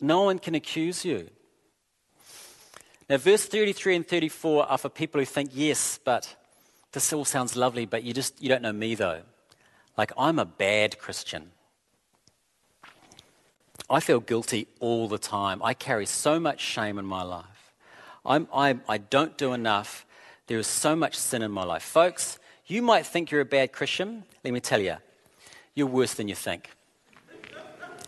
no 0.00 0.22
one 0.22 0.38
can 0.38 0.54
accuse 0.54 1.04
you. 1.04 1.28
Now, 3.10 3.18
verse 3.18 3.44
33 3.46 3.96
and 3.96 4.06
34 4.06 4.66
are 4.70 4.78
for 4.78 4.88
people 4.88 5.20
who 5.20 5.24
think, 5.24 5.50
yes, 5.52 5.98
but 6.04 6.34
this 6.92 7.12
all 7.12 7.24
sounds 7.24 7.56
lovely, 7.56 7.86
but 7.86 8.02
you 8.02 8.12
just 8.12 8.42
you 8.42 8.48
don't 8.48 8.62
know 8.62 8.72
me 8.72 8.94
though. 8.94 9.20
Like 9.96 10.12
I'm 10.16 10.38
a 10.38 10.44
bad 10.44 10.98
Christian. 10.98 11.50
I 13.90 14.00
feel 14.00 14.20
guilty 14.20 14.68
all 14.80 15.08
the 15.08 15.18
time. 15.18 15.62
I 15.62 15.74
carry 15.74 16.06
so 16.06 16.38
much 16.38 16.60
shame 16.60 16.98
in 16.98 17.04
my 17.04 17.22
life. 17.22 17.72
I'm, 18.24 18.46
I'm, 18.52 18.82
I 18.88 18.98
don't 18.98 19.38
do 19.38 19.52
enough. 19.54 20.04
There 20.46 20.58
is 20.58 20.66
so 20.66 20.94
much 20.94 21.14
sin 21.16 21.40
in 21.40 21.50
my 21.50 21.64
life. 21.64 21.82
Folks, 21.82 22.38
you 22.68 22.82
might 22.82 23.06
think 23.06 23.30
you're 23.30 23.40
a 23.40 23.46
bad 23.46 23.72
Christian. 23.72 24.24
Let 24.44 24.52
me 24.52 24.60
tell 24.60 24.80
you, 24.80 24.96
you're 25.74 25.86
worse 25.86 26.14
than 26.14 26.28
you 26.28 26.34
think. 26.34 26.70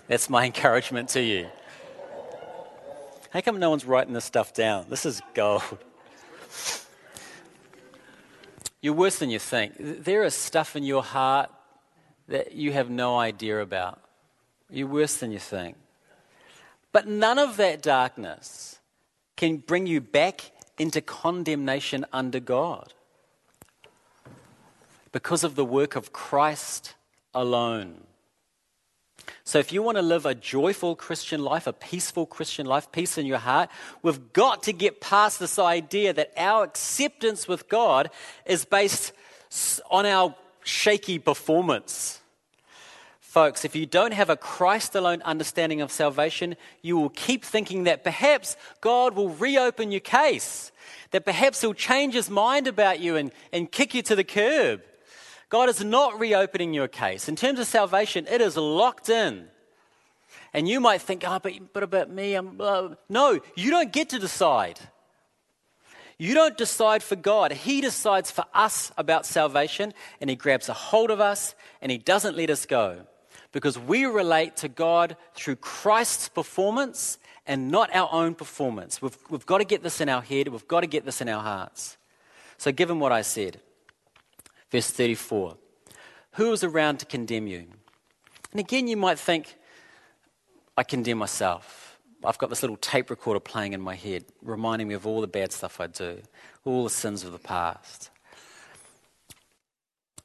That's 0.06 0.28
my 0.28 0.44
encouragement 0.50 1.08
to 1.10 1.22
you. 1.22 1.48
How 3.30 3.40
come 3.40 3.58
no 3.58 3.70
one's 3.70 3.84
writing 3.84 4.12
this 4.12 4.24
stuff 4.24 4.52
down? 4.52 4.86
This 4.88 5.06
is 5.06 5.22
gold. 5.34 5.62
You're 8.82 8.94
worse 8.94 9.18
than 9.18 9.30
you 9.30 9.38
think. 9.38 9.74
There 9.78 10.24
is 10.24 10.34
stuff 10.34 10.74
in 10.74 10.84
your 10.84 11.02
heart 11.02 11.50
that 12.28 12.52
you 12.52 12.72
have 12.72 12.90
no 12.90 13.18
idea 13.18 13.60
about. 13.60 14.00
You're 14.70 14.88
worse 14.88 15.16
than 15.16 15.32
you 15.32 15.38
think. 15.38 15.76
But 16.92 17.06
none 17.06 17.38
of 17.38 17.56
that 17.58 17.82
darkness 17.82 18.78
can 19.36 19.58
bring 19.58 19.86
you 19.86 20.00
back 20.00 20.50
into 20.78 21.00
condemnation 21.00 22.04
under 22.12 22.40
God 22.40 22.94
because 25.12 25.44
of 25.44 25.54
the 25.54 25.64
work 25.64 25.96
of 25.96 26.12
Christ 26.12 26.94
alone. 27.34 28.02
So, 29.44 29.58
if 29.58 29.72
you 29.72 29.82
want 29.82 29.96
to 29.96 30.02
live 30.02 30.26
a 30.26 30.34
joyful 30.34 30.96
Christian 30.96 31.42
life, 31.42 31.66
a 31.66 31.72
peaceful 31.72 32.26
Christian 32.26 32.66
life, 32.66 32.90
peace 32.92 33.18
in 33.18 33.26
your 33.26 33.38
heart, 33.38 33.70
we've 34.02 34.32
got 34.32 34.64
to 34.64 34.72
get 34.72 35.00
past 35.00 35.38
this 35.38 35.58
idea 35.58 36.12
that 36.12 36.32
our 36.36 36.64
acceptance 36.64 37.48
with 37.48 37.68
God 37.68 38.10
is 38.46 38.64
based 38.64 39.12
on 39.90 40.06
our 40.06 40.34
shaky 40.64 41.18
performance. 41.18 42.20
Folks, 43.20 43.64
if 43.64 43.76
you 43.76 43.86
don't 43.86 44.12
have 44.12 44.30
a 44.30 44.36
Christ 44.36 44.94
alone 44.96 45.22
understanding 45.22 45.80
of 45.80 45.92
salvation, 45.92 46.56
you 46.82 46.96
will 46.96 47.10
keep 47.10 47.44
thinking 47.44 47.84
that 47.84 48.02
perhaps 48.02 48.56
God 48.80 49.14
will 49.14 49.28
reopen 49.28 49.92
your 49.92 50.00
case, 50.00 50.72
that 51.12 51.24
perhaps 51.24 51.60
He'll 51.60 51.74
change 51.74 52.14
His 52.14 52.28
mind 52.28 52.66
about 52.66 52.98
you 52.98 53.14
and, 53.16 53.30
and 53.52 53.70
kick 53.70 53.94
you 53.94 54.02
to 54.02 54.16
the 54.16 54.24
curb. 54.24 54.82
God 55.50 55.68
is 55.68 55.84
not 55.84 56.18
reopening 56.18 56.72
your 56.72 56.88
case. 56.88 57.28
In 57.28 57.36
terms 57.36 57.58
of 57.58 57.66
salvation, 57.66 58.26
it 58.30 58.40
is 58.40 58.56
locked 58.56 59.08
in. 59.08 59.48
And 60.52 60.68
you 60.68 60.80
might 60.80 61.02
think, 61.02 61.24
oh, 61.26 61.38
but, 61.42 61.52
but 61.72 61.82
about 61.82 62.08
me, 62.08 62.34
I'm. 62.34 62.60
Uh, 62.60 62.94
no, 63.08 63.40
you 63.56 63.70
don't 63.70 63.92
get 63.92 64.10
to 64.10 64.18
decide. 64.18 64.80
You 66.18 66.34
don't 66.34 66.56
decide 66.56 67.02
for 67.02 67.16
God. 67.16 67.52
He 67.52 67.80
decides 67.80 68.30
for 68.30 68.44
us 68.54 68.92
about 68.96 69.26
salvation, 69.26 69.92
and 70.20 70.30
He 70.30 70.36
grabs 70.36 70.68
a 70.68 70.72
hold 70.72 71.10
of 71.10 71.20
us, 71.20 71.54
and 71.82 71.90
He 71.90 71.98
doesn't 71.98 72.36
let 72.36 72.50
us 72.50 72.64
go 72.64 73.06
because 73.52 73.78
we 73.78 74.04
relate 74.04 74.56
to 74.58 74.68
God 74.68 75.16
through 75.34 75.56
Christ's 75.56 76.28
performance 76.28 77.18
and 77.46 77.70
not 77.70 77.92
our 77.94 78.08
own 78.12 78.34
performance. 78.34 79.02
We've, 79.02 79.16
we've 79.28 79.46
got 79.46 79.58
to 79.58 79.64
get 79.64 79.82
this 79.82 80.00
in 80.00 80.08
our 80.08 80.22
head, 80.22 80.48
we've 80.48 80.68
got 80.68 80.80
to 80.80 80.86
get 80.86 81.04
this 81.04 81.20
in 81.20 81.28
our 81.28 81.42
hearts. 81.42 81.96
So, 82.58 82.70
given 82.70 83.00
what 83.00 83.10
I 83.10 83.22
said, 83.22 83.60
verse 84.70 84.90
34 84.90 85.56
Who 86.32 86.52
is 86.52 86.64
around 86.64 86.98
to 86.98 87.06
condemn 87.06 87.46
you? 87.46 87.66
And 88.52 88.60
again, 88.60 88.88
you 88.88 88.96
might 88.96 89.18
think, 89.18 89.56
I 90.76 90.82
condemn 90.82 91.18
myself. 91.18 91.98
I've 92.24 92.38
got 92.38 92.50
this 92.50 92.62
little 92.62 92.76
tape 92.76 93.10
recorder 93.10 93.40
playing 93.40 93.72
in 93.72 93.80
my 93.80 93.94
head, 93.94 94.24
reminding 94.42 94.88
me 94.88 94.94
of 94.94 95.06
all 95.06 95.20
the 95.20 95.26
bad 95.26 95.52
stuff 95.52 95.80
I 95.80 95.86
do, 95.86 96.18
all 96.64 96.84
the 96.84 96.90
sins 96.90 97.24
of 97.24 97.32
the 97.32 97.38
past. 97.38 98.10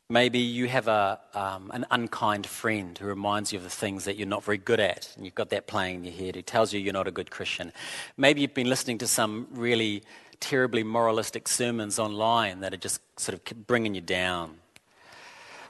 Maybe 0.07 0.37
you 0.37 0.67
have 0.67 0.87
a, 0.87 1.19
um, 1.33 1.71
an 1.73 1.85
unkind 1.89 2.45
friend 2.45 2.95
who 2.95 3.07
reminds 3.07 3.51
you 3.51 3.57
of 3.57 3.63
the 3.63 3.71
things 3.71 4.05
that 4.05 4.17
you're 4.17 4.27
not 4.27 4.43
very 4.43 4.59
good 4.59 4.79
at, 4.79 5.11
and 5.15 5.25
you've 5.25 5.33
got 5.33 5.49
that 5.49 5.65
playing 5.65 5.95
in 5.95 6.03
your 6.03 6.13
head, 6.13 6.35
who 6.35 6.43
tells 6.43 6.71
you 6.73 6.79
you're 6.79 6.93
not 6.93 7.07
a 7.07 7.11
good 7.11 7.31
Christian. 7.31 7.71
Maybe 8.15 8.41
you've 8.41 8.53
been 8.53 8.69
listening 8.69 8.99
to 8.99 9.07
some 9.07 9.47
really 9.51 10.03
terribly 10.45 10.83
moralistic 10.83 11.47
sermons 11.47 11.97
online 11.97 12.59
that 12.59 12.71
are 12.71 12.77
just 12.77 13.01
sort 13.19 13.33
of 13.33 13.65
bringing 13.65 13.95
you 13.95 14.01
down. 14.01 14.57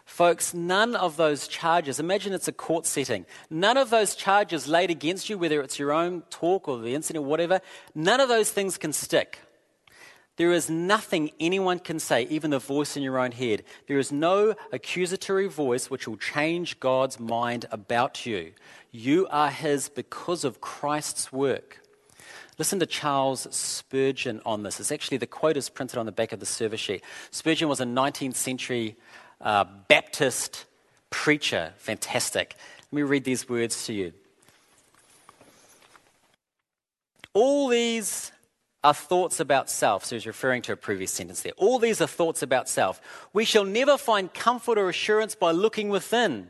Folks, 0.06 0.54
none 0.54 0.98
of 0.98 1.16
those 1.16 1.48
charges, 1.48 1.98
imagine 1.98 2.34
it's 2.34 2.50
a 2.50 2.52
court 2.52 2.86
setting, 2.86 3.26
none 3.50 3.78
of 3.78 3.90
those 3.90 4.16
charges 4.16 4.68
laid 4.68 4.92
against 4.92 5.30
you, 5.30 5.38
whether 5.38 5.62
it's 5.62 5.80
your 5.80 5.94
own 5.94 6.24
talk 6.30 6.68
or 6.68 6.80
the 6.80 6.94
incident 6.94 7.24
or 7.24 7.28
whatever, 7.28 7.62
none 7.96 8.20
of 8.20 8.28
those 8.28 8.52
things 8.52 8.78
can 8.78 8.92
stick. 8.92 9.40
There 10.36 10.52
is 10.52 10.70
nothing 10.70 11.32
anyone 11.40 11.80
can 11.80 11.98
say, 11.98 12.24
even 12.24 12.52
the 12.52 12.60
voice 12.60 12.98
in 12.98 13.04
your 13.04 13.18
own 13.18 13.32
head. 13.32 13.64
There 13.88 13.98
is 13.98 14.12
no 14.12 14.56
accusatory 14.74 15.48
voice 15.48 15.90
which 15.90 16.06
will 16.06 16.18
change 16.18 16.82
God's 16.82 17.18
mind 17.18 17.66
about 17.72 18.26
you. 18.26 18.52
You 18.92 19.28
are 19.32 19.50
His 19.50 19.88
because 19.88 20.44
of 20.44 20.60
Christ's 20.60 21.32
work. 21.32 21.80
Listen 22.58 22.80
to 22.80 22.86
Charles 22.86 23.48
Spurgeon 23.54 24.42
on 24.46 24.64
this. 24.64 24.80
It's 24.80 24.92
actually 24.92 25.18
the 25.18 25.28
quote 25.28 25.58
is 25.58 25.70
printed 25.70 26.00
on 26.00 26.06
the 26.06 26.12
back 26.12 26.32
of 26.32 26.40
the 26.40 26.46
service 26.46 26.80
sheet. 26.80 27.04
Spurgeon 27.32 27.68
was 27.68 27.82
a 27.82 27.86
19th 27.86 28.36
century 28.36 28.96
uh, 29.42 29.66
Baptist 29.88 30.66
preacher. 31.10 31.74
Fantastic. 31.78 32.56
Let 32.92 32.96
me 32.96 33.02
read 33.02 33.26
these 33.26 33.50
words 33.50 33.86
to 33.88 33.94
you. 33.94 34.14
All 37.34 37.68
these 37.68 38.32
are 38.86 38.94
thoughts 38.94 39.42
about 39.42 39.70
self. 39.70 40.06
So 40.06 40.16
he's 40.16 40.26
referring 40.26 40.62
to 40.64 40.72
a 40.72 40.78
previous 40.78 41.12
sentence 41.12 41.42
there. 41.42 41.52
All 41.58 41.80
these 41.80 42.00
are 42.00 42.08
thoughts 42.08 42.42
about 42.42 42.70
self. 42.70 43.02
We 43.34 43.44
shall 43.44 43.66
never 43.66 43.98
find 43.98 44.34
comfort 44.34 44.78
or 44.78 44.88
assurance 44.88 45.36
by 45.36 45.52
looking 45.52 45.90
within. 45.90 46.48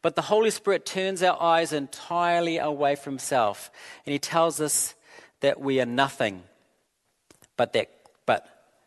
But 0.00 0.14
the 0.14 0.22
Holy 0.22 0.50
Spirit 0.50 0.86
turns 0.86 1.22
our 1.22 1.40
eyes 1.42 1.72
entirely 1.72 2.56
away 2.56 2.94
from 2.94 3.18
self. 3.18 3.70
And 4.06 4.12
he 4.12 4.18
tells 4.18 4.60
us 4.60 4.94
that 5.40 5.60
we 5.60 5.80
are 5.80 5.86
nothing, 5.86 6.42
but 7.56 7.72
that, 7.74 7.90
but 8.24 8.46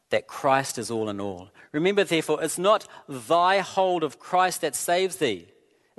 that 0.09 0.27
Christ 0.27 0.77
is 0.77 0.89
all 0.89 1.09
in 1.09 1.19
all. 1.19 1.49
Remember, 1.71 2.03
therefore, 2.03 2.43
it's 2.43 2.57
not 2.57 2.87
thy 3.07 3.59
hold 3.59 4.03
of 4.03 4.19
Christ 4.19 4.61
that 4.61 4.75
saves 4.75 5.17
thee 5.17 5.47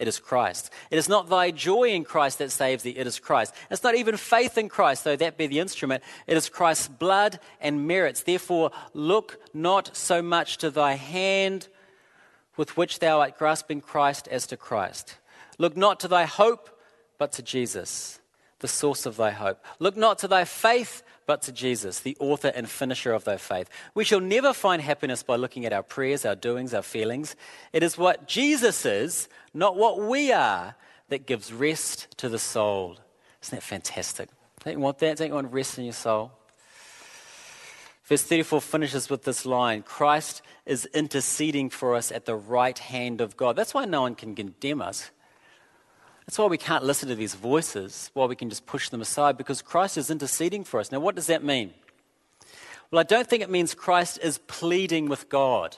it 0.00 0.08
is 0.08 0.18
Christ. 0.18 0.70
It 0.90 0.96
is 0.96 1.10
not 1.10 1.28
thy 1.28 1.50
joy 1.50 1.90
in 1.90 2.04
Christ 2.04 2.38
that 2.38 2.50
saves 2.50 2.82
thee, 2.82 2.96
it 2.96 3.06
is 3.06 3.18
Christ. 3.18 3.54
It's 3.70 3.84
not 3.84 3.94
even 3.94 4.16
faith 4.16 4.56
in 4.56 4.70
Christ, 4.70 5.04
though 5.04 5.14
that 5.14 5.36
be 5.36 5.46
the 5.46 5.58
instrument. 5.58 6.02
It 6.26 6.38
is 6.38 6.48
Christ's 6.48 6.88
blood 6.88 7.38
and 7.60 7.86
merits. 7.86 8.22
Therefore, 8.22 8.70
look 8.94 9.38
not 9.52 9.94
so 9.94 10.22
much 10.22 10.56
to 10.58 10.70
thy 10.70 10.94
hand 10.94 11.68
with 12.56 12.78
which 12.78 12.98
thou 12.98 13.20
art 13.20 13.36
grasping 13.36 13.82
Christ 13.82 14.26
as 14.28 14.46
to 14.46 14.56
Christ. 14.56 15.16
Look 15.58 15.76
not 15.76 16.00
to 16.00 16.08
thy 16.08 16.24
hope, 16.24 16.70
but 17.18 17.32
to 17.32 17.42
Jesus, 17.42 18.19
the 18.60 18.68
source 18.68 19.06
of 19.06 19.16
thy 19.16 19.30
hope. 19.30 19.62
Look 19.78 19.96
not 19.96 20.18
to 20.18 20.28
thy 20.28 20.44
faith, 20.44 21.02
but 21.26 21.42
to 21.42 21.52
Jesus, 21.52 22.00
the 22.00 22.16
author 22.20 22.48
and 22.48 22.68
finisher 22.68 23.12
of 23.12 23.24
thy 23.24 23.36
faith. 23.36 23.68
We 23.94 24.04
shall 24.04 24.20
never 24.20 24.52
find 24.52 24.80
happiness 24.80 25.22
by 25.22 25.36
looking 25.36 25.66
at 25.66 25.72
our 25.72 25.82
prayers, 25.82 26.24
our 26.24 26.34
doings, 26.34 26.74
our 26.74 26.82
feelings. 26.82 27.36
It 27.72 27.82
is 27.82 27.98
what 27.98 28.26
Jesus 28.28 28.84
is, 28.86 29.28
not 29.54 29.76
what 29.76 30.00
we 30.00 30.32
are, 30.32 30.74
that 31.08 31.26
gives 31.26 31.52
rest 31.52 32.06
to 32.18 32.28
the 32.28 32.38
soul. 32.38 32.98
Isn't 33.42 33.56
that 33.56 33.62
fantastic? 33.62 34.28
Don't 34.64 34.74
you 34.74 34.80
want 34.80 34.98
that? 34.98 35.16
Don't 35.16 35.28
you 35.28 35.34
want 35.34 35.52
rest 35.52 35.78
in 35.78 35.84
your 35.84 35.92
soul? 35.92 36.32
Verse 38.04 38.22
34 38.22 38.60
finishes 38.60 39.08
with 39.08 39.22
this 39.22 39.46
line 39.46 39.82
Christ 39.82 40.42
is 40.66 40.86
interceding 40.86 41.70
for 41.70 41.94
us 41.94 42.10
at 42.10 42.26
the 42.26 42.34
right 42.34 42.78
hand 42.78 43.20
of 43.20 43.36
God. 43.36 43.54
That's 43.54 43.72
why 43.72 43.84
no 43.84 44.02
one 44.02 44.16
can 44.16 44.34
condemn 44.34 44.82
us. 44.82 45.10
That's 46.26 46.38
why 46.38 46.46
we 46.46 46.58
can't 46.58 46.84
listen 46.84 47.08
to 47.08 47.14
these 47.14 47.34
voices, 47.34 48.10
why 48.14 48.26
we 48.26 48.36
can 48.36 48.50
just 48.50 48.66
push 48.66 48.88
them 48.88 49.00
aside, 49.00 49.36
because 49.36 49.62
Christ 49.62 49.96
is 49.98 50.10
interceding 50.10 50.64
for 50.64 50.78
us. 50.78 50.92
Now, 50.92 51.00
what 51.00 51.14
does 51.14 51.26
that 51.26 51.42
mean? 51.42 51.74
Well, 52.90 53.00
I 53.00 53.04
don't 53.04 53.26
think 53.26 53.42
it 53.42 53.50
means 53.50 53.74
Christ 53.74 54.18
is 54.22 54.38
pleading 54.38 55.08
with 55.08 55.28
God. 55.28 55.76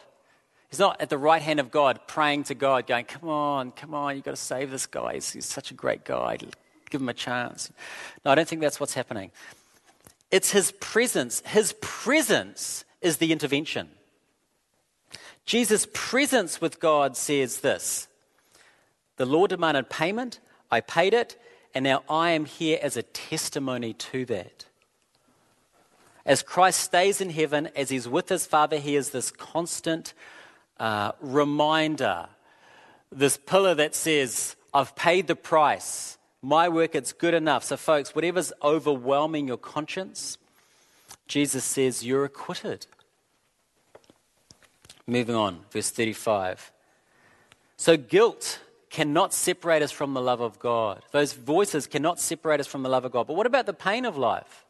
He's 0.71 0.79
not 0.79 1.01
at 1.01 1.11
the 1.11 1.19
right 1.19 1.43
hand 1.43 1.61
of 1.61 1.71
God 1.71 2.01
praying 2.07 2.45
to 2.45 2.55
God, 2.55 2.87
going, 2.87 3.05
Come 3.05 3.29
on, 3.29 3.73
come 3.73 3.93
on, 3.93 4.17
you've 4.17 4.25
got 4.25 4.31
to 4.31 4.37
save 4.37 4.71
this 4.71 4.87
guy. 4.87 5.15
He's, 5.15 5.31
he's 5.31 5.47
such 5.47 5.71
a 5.71 5.75
great 5.75 6.05
guy. 6.05 6.39
Give 6.89 7.01
him 7.01 7.09
a 7.09 7.15
chance. 7.15 7.71
No, 8.25 8.31
I 8.31 8.35
don't 8.35 8.49
think 8.49 8.63
that's 8.63 8.81
what's 8.81 8.95
happening. 8.95 9.31
It's 10.31 10.51
his 10.51 10.73
presence. 10.81 11.43
His 11.47 11.75
presence 11.83 12.87
is 13.03 13.19
the 13.19 13.33
intervention. 13.33 13.91
Jesus' 15.45 15.87
presence 15.93 16.61
with 16.61 16.81
God 16.81 17.17
says 17.17 17.61
this 17.61 18.09
the 19.23 19.27
law 19.27 19.47
demanded 19.47 19.89
payment, 19.89 20.41
I 20.69 20.81
paid 20.81 21.15
it, 21.15 21.41
and 21.77 21.85
now 21.85 22.03
I 22.11 22.31
am 22.31 22.45
here 22.45 22.77
as 22.83 22.97
a 22.97 23.05
testimony 23.05 23.93
to 23.93 24.25
that. 24.25 24.65
As 26.27 26.43
Christ 26.43 26.81
stays 26.81 27.21
in 27.21 27.31
heaven, 27.31 27.69
as 27.77 27.89
he's 27.89 28.09
with 28.09 28.29
his 28.29 28.47
Father, 28.47 28.79
he 28.79 28.97
is 28.97 29.11
this 29.11 29.31
constant 29.31 30.13
uh, 30.81 31.13
reminder, 31.21 32.27
this 33.13 33.37
pillar 33.37 33.77
that 33.77 33.95
says, 33.95 34.57
I've 34.75 34.97
paid 34.97 35.29
the 35.29 35.37
price. 35.37 36.19
My 36.43 36.69
work, 36.69 36.97
it's 36.97 37.13
good 37.13 37.35
enough. 37.35 37.63
So, 37.63 37.77
folks, 37.77 38.17
whatever's 38.17 38.53
overwhelming 38.61 39.47
your 39.47 39.57
conscience, 39.57 40.37
Jesus 41.29 41.63
says, 41.63 42.05
You're 42.05 42.25
acquitted. 42.25 42.89
Moving 45.07 45.37
on, 45.37 45.61
verse 45.71 45.91
35. 45.91 46.73
So 47.77 47.97
guilt 47.97 48.59
cannot 48.93 49.33
separate 49.33 49.83
us 49.83 49.91
from 49.91 50.13
the 50.13 50.21
love 50.21 50.43
of 50.43 50.59
God. 50.59 51.03
Those 51.13 51.33
voices 51.33 51.87
cannot 51.87 52.21
separate 52.21 52.61
us 52.61 52.67
from 52.67 52.83
the 52.83 52.91
love 52.91 53.07
of 53.07 53.11
God. 53.11 53.27
But 53.27 53.37
what 53.37 53.47
about 53.47 53.65
the 53.65 53.73
pain 53.73 54.05
of 54.05 54.19
life? 54.19 54.67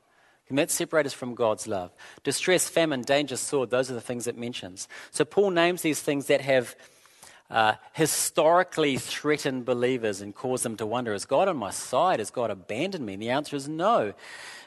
Can 0.46 0.54
that 0.56 0.70
separate 0.70 1.06
us 1.06 1.12
from 1.12 1.34
God's 1.34 1.66
love? 1.66 1.90
Distress, 2.22 2.68
famine, 2.68 3.02
danger, 3.02 3.36
sword, 3.36 3.70
those 3.70 3.90
are 3.90 3.94
the 3.94 4.00
things 4.00 4.28
it 4.28 4.38
mentions. 4.38 4.86
So 5.10 5.24
Paul 5.24 5.50
names 5.50 5.82
these 5.82 6.00
things 6.00 6.26
that 6.26 6.40
have 6.40 6.76
uh, 7.50 7.74
historically 7.94 8.96
threatened 8.96 9.64
believers 9.64 10.20
and 10.20 10.32
caused 10.32 10.64
them 10.64 10.76
to 10.76 10.86
wonder 10.86 11.12
Is 11.12 11.24
God 11.24 11.48
on 11.48 11.56
my 11.56 11.70
side? 11.70 12.20
Has 12.20 12.30
God 12.30 12.50
abandoned 12.50 13.04
me? 13.04 13.14
And 13.14 13.22
the 13.22 13.30
answer 13.30 13.56
is 13.56 13.68
no. 13.68 14.14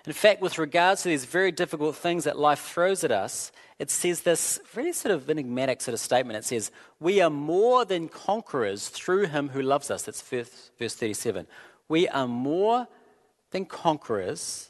In 0.07 0.13
fact, 0.13 0.41
with 0.41 0.59
regards 0.59 1.01
to 1.01 1.09
these 1.09 1.25
very 1.25 1.51
difficult 1.51 1.95
things 1.95 2.25
that 2.25 2.37
life 2.37 2.59
throws 2.59 3.03
at 3.03 3.11
us, 3.11 3.51
it 3.79 3.89
says 3.89 4.21
this 4.21 4.59
really 4.75 4.93
sort 4.93 5.13
of 5.13 5.29
enigmatic 5.29 5.81
sort 5.81 5.93
of 5.93 5.99
statement. 5.99 6.37
It 6.37 6.45
says, 6.45 6.71
We 6.99 7.21
are 7.21 7.29
more 7.29 7.85
than 7.85 8.07
conquerors 8.07 8.89
through 8.89 9.25
him 9.27 9.49
who 9.49 9.61
loves 9.61 9.89
us. 9.89 10.03
That's 10.03 10.21
verse, 10.21 10.71
verse 10.77 10.95
37. 10.95 11.47
We 11.89 12.07
are 12.07 12.27
more 12.27 12.87
than 13.51 13.65
conquerors 13.65 14.69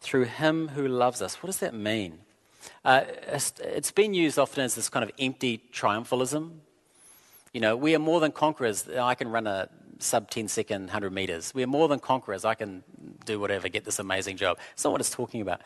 through 0.00 0.24
him 0.24 0.68
who 0.68 0.88
loves 0.88 1.20
us. 1.20 1.42
What 1.42 1.48
does 1.48 1.58
that 1.58 1.74
mean? 1.74 2.18
Uh, 2.84 3.02
it's 3.28 3.90
been 3.90 4.14
used 4.14 4.38
often 4.38 4.64
as 4.64 4.74
this 4.74 4.88
kind 4.88 5.04
of 5.04 5.10
empty 5.18 5.62
triumphalism. 5.72 6.52
You 7.52 7.60
know, 7.60 7.76
we 7.76 7.94
are 7.94 7.98
more 7.98 8.20
than 8.20 8.32
conquerors. 8.32 8.88
I 8.88 9.14
can 9.14 9.28
run 9.28 9.46
a 9.46 9.68
sub 9.98 10.30
10 10.30 10.48
second 10.48 10.82
100 10.82 11.12
meters. 11.12 11.52
We 11.54 11.62
are 11.62 11.68
more 11.68 11.88
than 11.88 11.98
conquerors. 11.98 12.44
I 12.44 12.54
can 12.54 12.82
do 13.28 13.38
whatever, 13.38 13.68
get 13.68 13.84
this 13.84 13.98
amazing 13.98 14.36
job. 14.36 14.58
It's 14.72 14.84
not 14.84 14.90
what 14.90 15.00
it's 15.00 15.10
talking 15.10 15.40
about. 15.40 15.60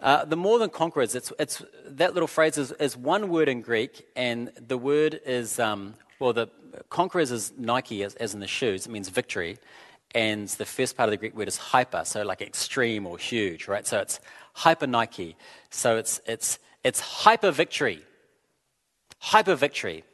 Uh, 0.00 0.24
the 0.24 0.36
more 0.36 0.60
than 0.60 0.70
conquerors, 0.70 1.14
it's, 1.16 1.32
it's, 1.40 1.62
that 1.84 2.14
little 2.14 2.28
phrase 2.28 2.56
is, 2.56 2.70
is, 2.72 2.96
one 2.96 3.28
word 3.28 3.48
in 3.48 3.60
Greek, 3.60 4.06
and 4.14 4.52
the 4.68 4.78
word 4.78 5.20
is, 5.26 5.58
um, 5.58 5.94
well, 6.20 6.32
the 6.32 6.48
conquerors 6.88 7.32
is 7.32 7.52
Nike, 7.58 8.04
as, 8.04 8.14
as 8.14 8.32
in 8.32 8.38
the 8.38 8.46
shoes. 8.46 8.86
It 8.86 8.92
means 8.92 9.08
victory. 9.08 9.58
And 10.14 10.48
the 10.48 10.64
first 10.64 10.96
part 10.96 11.08
of 11.08 11.10
the 11.10 11.16
Greek 11.16 11.36
word 11.36 11.48
is 11.48 11.56
hyper, 11.56 12.04
so 12.04 12.22
like 12.22 12.40
extreme 12.40 13.06
or 13.06 13.18
huge, 13.18 13.66
right? 13.66 13.86
So 13.86 13.98
it's 13.98 14.20
hyper 14.54 14.86
Nike. 14.86 15.36
So 15.70 15.96
it's, 15.96 16.20
it's, 16.26 16.60
it's 16.84 17.00
hyper 17.00 17.50
victory. 17.50 18.02
Hyper 19.18 19.56
victory. 19.56 20.04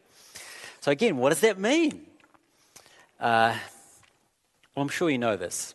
So 0.80 0.90
again, 0.90 1.18
what 1.18 1.28
does 1.28 1.40
that 1.40 1.58
mean? 1.58 2.06
Uh, 3.20 3.54
well, 4.74 4.82
I'm 4.82 4.88
sure 4.88 5.10
you 5.10 5.18
know 5.18 5.36
this. 5.36 5.74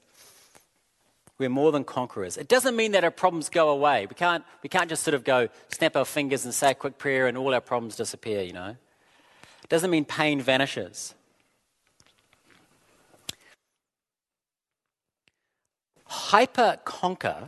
We're 1.39 1.47
more 1.47 1.71
than 1.71 1.85
conquerors. 1.85 2.35
It 2.35 2.49
doesn't 2.49 2.75
mean 2.75 2.91
that 2.91 3.05
our 3.05 3.11
problems 3.11 3.47
go 3.47 3.69
away. 3.69 4.05
We 4.07 4.13
can't, 4.13 4.43
we 4.61 4.67
can't 4.67 4.89
just 4.89 5.03
sort 5.03 5.15
of 5.15 5.23
go 5.23 5.47
snap 5.69 5.95
our 5.95 6.03
fingers 6.03 6.43
and 6.43 6.53
say 6.53 6.71
a 6.71 6.75
quick 6.75 6.97
prayer 6.97 7.27
and 7.27 7.37
all 7.37 7.53
our 7.53 7.61
problems 7.61 7.95
disappear, 7.95 8.41
you 8.41 8.51
know. 8.51 8.75
It 9.63 9.69
doesn't 9.69 9.89
mean 9.89 10.03
pain 10.03 10.41
vanishes. 10.41 11.15
Hyper 16.05 16.79
conquer 16.83 17.47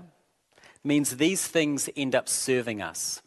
means 0.85 1.17
these 1.17 1.45
things 1.45 1.89
end 1.97 2.15
up 2.15 2.29
serving 2.29 2.81
us. 2.81 3.21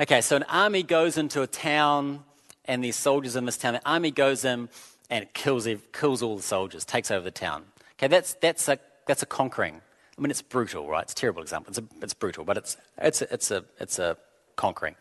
Okay, 0.00 0.22
so 0.22 0.36
an 0.36 0.44
army 0.44 0.82
goes 0.82 1.18
into 1.18 1.42
a 1.42 1.46
town 1.46 2.24
and 2.64 2.82
there's 2.82 2.96
soldiers 2.96 3.36
in 3.36 3.44
this 3.44 3.58
town. 3.58 3.74
The 3.74 3.86
army 3.86 4.10
goes 4.10 4.46
in 4.46 4.70
and 5.10 5.30
kills, 5.34 5.68
kills 5.92 6.22
all 6.22 6.36
the 6.36 6.42
soldiers, 6.42 6.86
takes 6.86 7.10
over 7.10 7.24
the 7.24 7.30
town. 7.30 7.64
Okay, 7.98 8.06
that's, 8.06 8.34
that's, 8.34 8.68
a, 8.68 8.78
that's 9.06 9.22
a 9.22 9.26
conquering. 9.26 9.80
I 10.16 10.20
mean, 10.20 10.30
it's 10.30 10.42
brutal, 10.42 10.88
right? 10.88 11.02
It's 11.02 11.12
a 11.12 11.16
terrible 11.16 11.42
example. 11.42 11.70
It's, 11.70 11.78
a, 11.78 11.84
it's 12.02 12.14
brutal, 12.14 12.44
but 12.44 12.56
it's, 12.56 12.76
it's, 12.98 13.22
a, 13.22 13.32
it's, 13.32 13.50
a, 13.50 13.64
it's 13.80 13.98
a 13.98 14.16
conquering. 14.56 14.94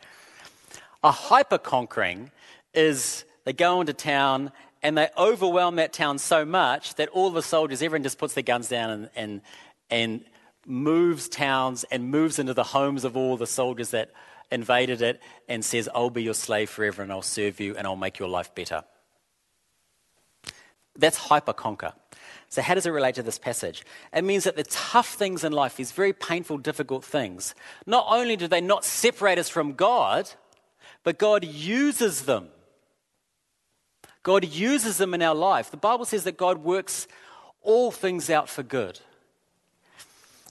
A 1.03 1.11
hyper 1.11 1.57
conquering 1.57 2.31
is 2.73 3.25
they 3.43 3.53
go 3.53 3.81
into 3.81 3.93
town 3.93 4.51
and 4.83 4.97
they 4.97 5.09
overwhelm 5.17 5.75
that 5.75 5.93
town 5.93 6.17
so 6.17 6.45
much 6.45 6.95
that 6.95 7.09
all 7.09 7.29
the 7.29 7.41
soldiers, 7.41 7.81
everyone 7.81 8.03
just 8.03 8.17
puts 8.17 8.33
their 8.33 8.43
guns 8.43 8.69
down 8.69 8.89
and, 8.89 9.09
and, 9.15 9.41
and 9.89 10.25
moves 10.65 11.27
towns 11.27 11.83
and 11.85 12.09
moves 12.09 12.39
into 12.39 12.53
the 12.53 12.63
homes 12.63 13.03
of 13.03 13.17
all 13.17 13.37
the 13.37 13.47
soldiers 13.47 13.91
that 13.91 14.11
invaded 14.51 15.01
it 15.01 15.21
and 15.47 15.63
says, 15.63 15.89
I'll 15.93 16.09
be 16.09 16.23
your 16.23 16.33
slave 16.33 16.69
forever 16.69 17.01
and 17.01 17.11
I'll 17.11 17.21
serve 17.21 17.59
you 17.59 17.75
and 17.75 17.87
I'll 17.87 17.95
make 17.95 18.19
your 18.19 18.29
life 18.29 18.53
better. 18.53 18.83
That's 20.95 21.17
hyper 21.17 21.53
conquer. 21.53 21.93
So, 22.51 22.61
how 22.61 22.75
does 22.75 22.85
it 22.85 22.89
relate 22.89 23.15
to 23.15 23.23
this 23.23 23.39
passage? 23.39 23.85
It 24.13 24.25
means 24.25 24.43
that 24.43 24.57
the 24.57 24.65
tough 24.65 25.13
things 25.13 25.45
in 25.45 25.53
life, 25.53 25.77
these 25.77 25.93
very 25.93 26.11
painful, 26.11 26.57
difficult 26.57 27.05
things, 27.05 27.55
not 27.85 28.05
only 28.09 28.35
do 28.35 28.45
they 28.45 28.59
not 28.59 28.83
separate 28.83 29.39
us 29.39 29.47
from 29.47 29.71
God, 29.71 30.29
but 31.05 31.17
God 31.17 31.45
uses 31.45 32.23
them. 32.23 32.49
God 34.21 34.43
uses 34.43 34.97
them 34.97 35.13
in 35.13 35.21
our 35.21 35.33
life. 35.33 35.71
The 35.71 35.77
Bible 35.77 36.03
says 36.03 36.25
that 36.25 36.35
God 36.35 36.57
works 36.57 37.07
all 37.61 37.89
things 37.89 38.29
out 38.29 38.49
for 38.49 38.63
good. 38.63 38.99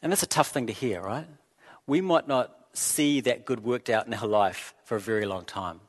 And 0.02 0.10
that's 0.10 0.22
a 0.22 0.26
tough 0.26 0.48
thing 0.48 0.68
to 0.68 0.72
hear, 0.72 1.02
right? 1.02 1.26
We 1.86 2.00
might 2.00 2.26
not 2.26 2.56
see 2.72 3.20
that 3.20 3.44
good 3.44 3.62
worked 3.62 3.90
out 3.90 4.06
in 4.06 4.14
our 4.14 4.26
life 4.26 4.72
for 4.84 4.96
a 4.96 5.00
very 5.00 5.26
long 5.26 5.44
time. 5.44 5.80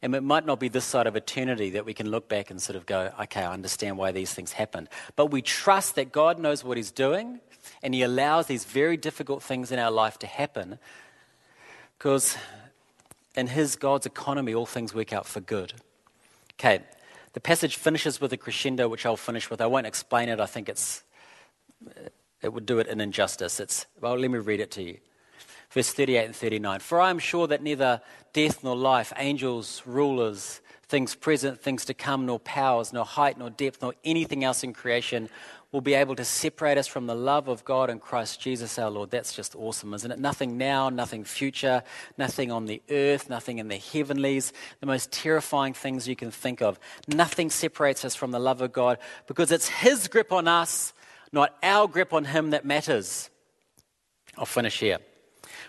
And 0.00 0.14
it 0.14 0.22
might 0.22 0.46
not 0.46 0.60
be 0.60 0.68
this 0.68 0.84
side 0.84 1.06
of 1.06 1.16
eternity 1.16 1.70
that 1.70 1.84
we 1.84 1.94
can 1.94 2.10
look 2.10 2.28
back 2.28 2.50
and 2.50 2.60
sort 2.60 2.76
of 2.76 2.86
go, 2.86 3.12
okay, 3.22 3.42
I 3.42 3.52
understand 3.52 3.98
why 3.98 4.12
these 4.12 4.32
things 4.32 4.52
happened. 4.52 4.88
But 5.16 5.26
we 5.26 5.42
trust 5.42 5.94
that 5.96 6.12
God 6.12 6.38
knows 6.38 6.64
what 6.64 6.76
He's 6.76 6.90
doing 6.90 7.40
and 7.82 7.94
He 7.94 8.02
allows 8.02 8.46
these 8.46 8.64
very 8.64 8.96
difficult 8.96 9.42
things 9.42 9.72
in 9.72 9.78
our 9.78 9.90
life 9.90 10.18
to 10.20 10.26
happen 10.26 10.78
because 11.98 12.36
in 13.36 13.46
His 13.46 13.76
God's 13.76 14.06
economy, 14.06 14.54
all 14.54 14.66
things 14.66 14.94
work 14.94 15.12
out 15.12 15.26
for 15.26 15.40
good. 15.40 15.72
Okay, 16.54 16.80
the 17.32 17.40
passage 17.40 17.76
finishes 17.76 18.20
with 18.20 18.32
a 18.32 18.36
crescendo, 18.36 18.88
which 18.88 19.06
I'll 19.06 19.16
finish 19.16 19.50
with. 19.50 19.60
I 19.60 19.66
won't 19.66 19.86
explain 19.86 20.28
it, 20.28 20.40
I 20.40 20.46
think 20.46 20.68
it's, 20.68 21.02
it 22.42 22.52
would 22.52 22.66
do 22.66 22.78
it 22.78 22.88
an 22.88 23.00
injustice. 23.00 23.58
It's, 23.60 23.86
well, 24.00 24.18
let 24.18 24.30
me 24.30 24.38
read 24.38 24.60
it 24.60 24.70
to 24.72 24.82
you 24.82 24.98
verse 25.72 25.92
38 25.92 26.24
and 26.26 26.36
39. 26.36 26.80
For 26.80 27.00
I 27.00 27.10
am 27.10 27.18
sure 27.18 27.46
that 27.48 27.62
neither 27.62 28.00
death 28.32 28.62
nor 28.62 28.76
life, 28.76 29.12
angels, 29.16 29.82
rulers, 29.86 30.60
things 30.92 31.14
present, 31.14 31.60
things 31.60 31.86
to 31.86 31.94
come, 31.94 32.26
nor 32.26 32.38
powers, 32.38 32.92
nor 32.92 33.04
height, 33.04 33.38
nor 33.38 33.50
depth, 33.50 33.80
nor 33.80 33.94
anything 34.04 34.44
else 34.44 34.62
in 34.62 34.72
creation 34.72 35.28
will 35.72 35.80
be 35.80 35.94
able 35.94 36.14
to 36.14 36.24
separate 36.24 36.76
us 36.76 36.86
from 36.86 37.06
the 37.06 37.14
love 37.14 37.48
of 37.48 37.64
God 37.64 37.88
and 37.88 37.98
Christ 37.98 38.38
Jesus 38.42 38.78
our 38.78 38.90
Lord. 38.90 39.10
That's 39.10 39.34
just 39.34 39.56
awesome, 39.56 39.94
isn't 39.94 40.12
it? 40.12 40.18
Nothing 40.18 40.58
now, 40.58 40.90
nothing 40.90 41.24
future, 41.24 41.82
nothing 42.18 42.52
on 42.52 42.66
the 42.66 42.82
earth, 42.90 43.30
nothing 43.30 43.56
in 43.56 43.68
the 43.68 43.78
heavenlies, 43.78 44.52
the 44.80 44.86
most 44.86 45.10
terrifying 45.10 45.72
things 45.72 46.06
you 46.06 46.14
can 46.14 46.30
think 46.30 46.60
of. 46.60 46.78
Nothing 47.08 47.48
separates 47.48 48.04
us 48.04 48.14
from 48.14 48.30
the 48.30 48.38
love 48.38 48.60
of 48.60 48.70
God 48.70 48.98
because 49.26 49.50
it's 49.50 49.68
His 49.68 50.08
grip 50.08 50.30
on 50.30 50.46
us, 50.46 50.92
not 51.32 51.56
our 51.62 51.88
grip 51.88 52.12
on 52.12 52.26
Him, 52.26 52.50
that 52.50 52.66
matters. 52.66 53.30
I'll 54.36 54.44
finish 54.44 54.78
here. 54.78 54.98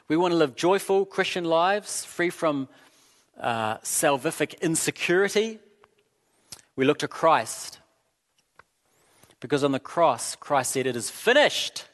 We 0.10 0.18
want 0.18 0.34
to 0.34 0.38
live 0.38 0.56
joyful 0.56 1.06
Christian 1.06 1.46
lives, 1.46 2.04
free 2.04 2.30
from 2.30 2.68
uh, 3.40 3.78
salvific 3.78 4.60
insecurity. 4.60 5.60
We 6.76 6.84
look 6.84 7.00
to 7.00 7.08
Christ. 7.08 7.80
Because 9.40 9.64
on 9.64 9.72
the 9.72 9.80
cross, 9.80 10.36
Christ 10.36 10.72
said, 10.72 10.88
It 10.88 10.98
is 10.98 11.10
finished. 11.10 11.86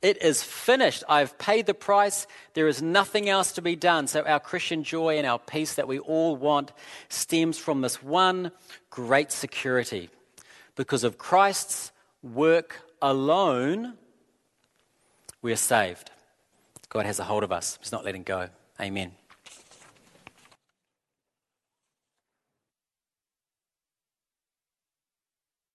It 0.00 0.22
is 0.22 0.42
finished. 0.42 1.04
I've 1.06 1.36
paid 1.38 1.66
the 1.66 1.74
price. 1.74 2.26
There 2.54 2.66
is 2.66 2.80
nothing 2.80 3.28
else 3.28 3.52
to 3.52 3.62
be 3.62 3.76
done. 3.76 4.06
So, 4.06 4.22
our 4.22 4.40
Christian 4.40 4.82
joy 4.82 5.18
and 5.18 5.26
our 5.26 5.38
peace 5.38 5.74
that 5.74 5.88
we 5.88 5.98
all 5.98 6.34
want 6.34 6.72
stems 7.10 7.58
from 7.58 7.82
this 7.82 8.02
one 8.02 8.52
great 8.88 9.32
security. 9.32 10.08
Because 10.76 11.04
of 11.04 11.18
Christ's 11.18 11.92
work 12.22 12.80
alone, 13.02 13.98
we 15.42 15.52
are 15.52 15.56
saved. 15.56 16.10
God 16.88 17.06
has 17.06 17.18
a 17.18 17.24
hold 17.24 17.44
of 17.44 17.52
us. 17.52 17.78
He's 17.80 17.92
not 17.92 18.04
letting 18.04 18.22
go. 18.22 18.48
Amen. 18.80 19.12